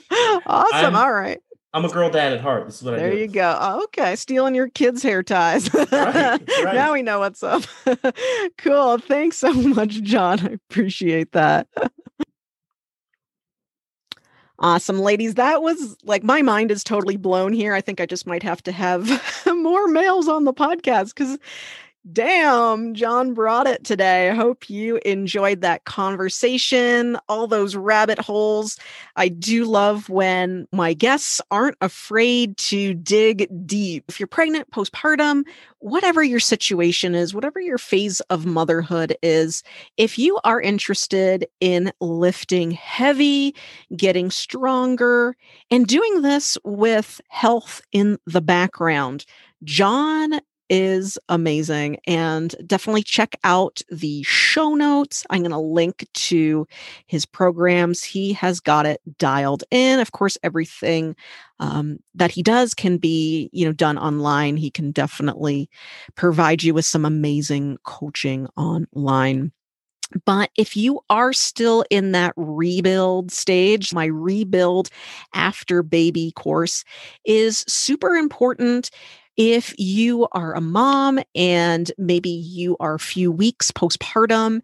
[0.46, 0.46] awesome.
[0.46, 1.40] I'm, All right.
[1.72, 2.66] I'm a girl dad at heart.
[2.66, 3.16] This is what there I do.
[3.16, 3.56] There you go.
[3.60, 5.72] Oh, okay, stealing your kids' hair ties.
[5.72, 6.40] right, right.
[6.74, 7.62] Now we know what's up.
[8.58, 8.98] cool.
[8.98, 10.40] Thanks so much, John.
[10.40, 11.68] I appreciate that.
[14.60, 15.34] Uh, awesome, ladies.
[15.34, 17.74] That was like my mind is totally blown here.
[17.74, 19.08] I think I just might have to have
[19.46, 21.38] more males on the podcast because
[22.10, 24.30] Damn, John brought it today.
[24.30, 28.78] I hope you enjoyed that conversation, all those rabbit holes.
[29.16, 34.04] I do love when my guests aren't afraid to dig deep.
[34.08, 35.42] If you're pregnant, postpartum,
[35.80, 39.62] whatever your situation is, whatever your phase of motherhood is,
[39.98, 43.54] if you are interested in lifting heavy,
[43.94, 45.36] getting stronger,
[45.70, 49.26] and doing this with health in the background,
[49.64, 50.40] John
[50.70, 51.98] is amazing.
[52.06, 55.26] And definitely check out the show notes.
[55.28, 56.66] I'm going to link to
[57.06, 58.02] his programs.
[58.02, 60.00] He has got it dialed in.
[60.00, 61.16] Of course, everything
[61.58, 64.56] um, that he does can be, you know, done online.
[64.56, 65.68] He can definitely
[66.14, 69.52] provide you with some amazing coaching online.
[70.24, 74.88] But if you are still in that rebuild stage, my rebuild
[75.34, 76.84] after baby course
[77.24, 78.90] is super important
[79.42, 84.60] if you are a mom and maybe you are a few weeks postpartum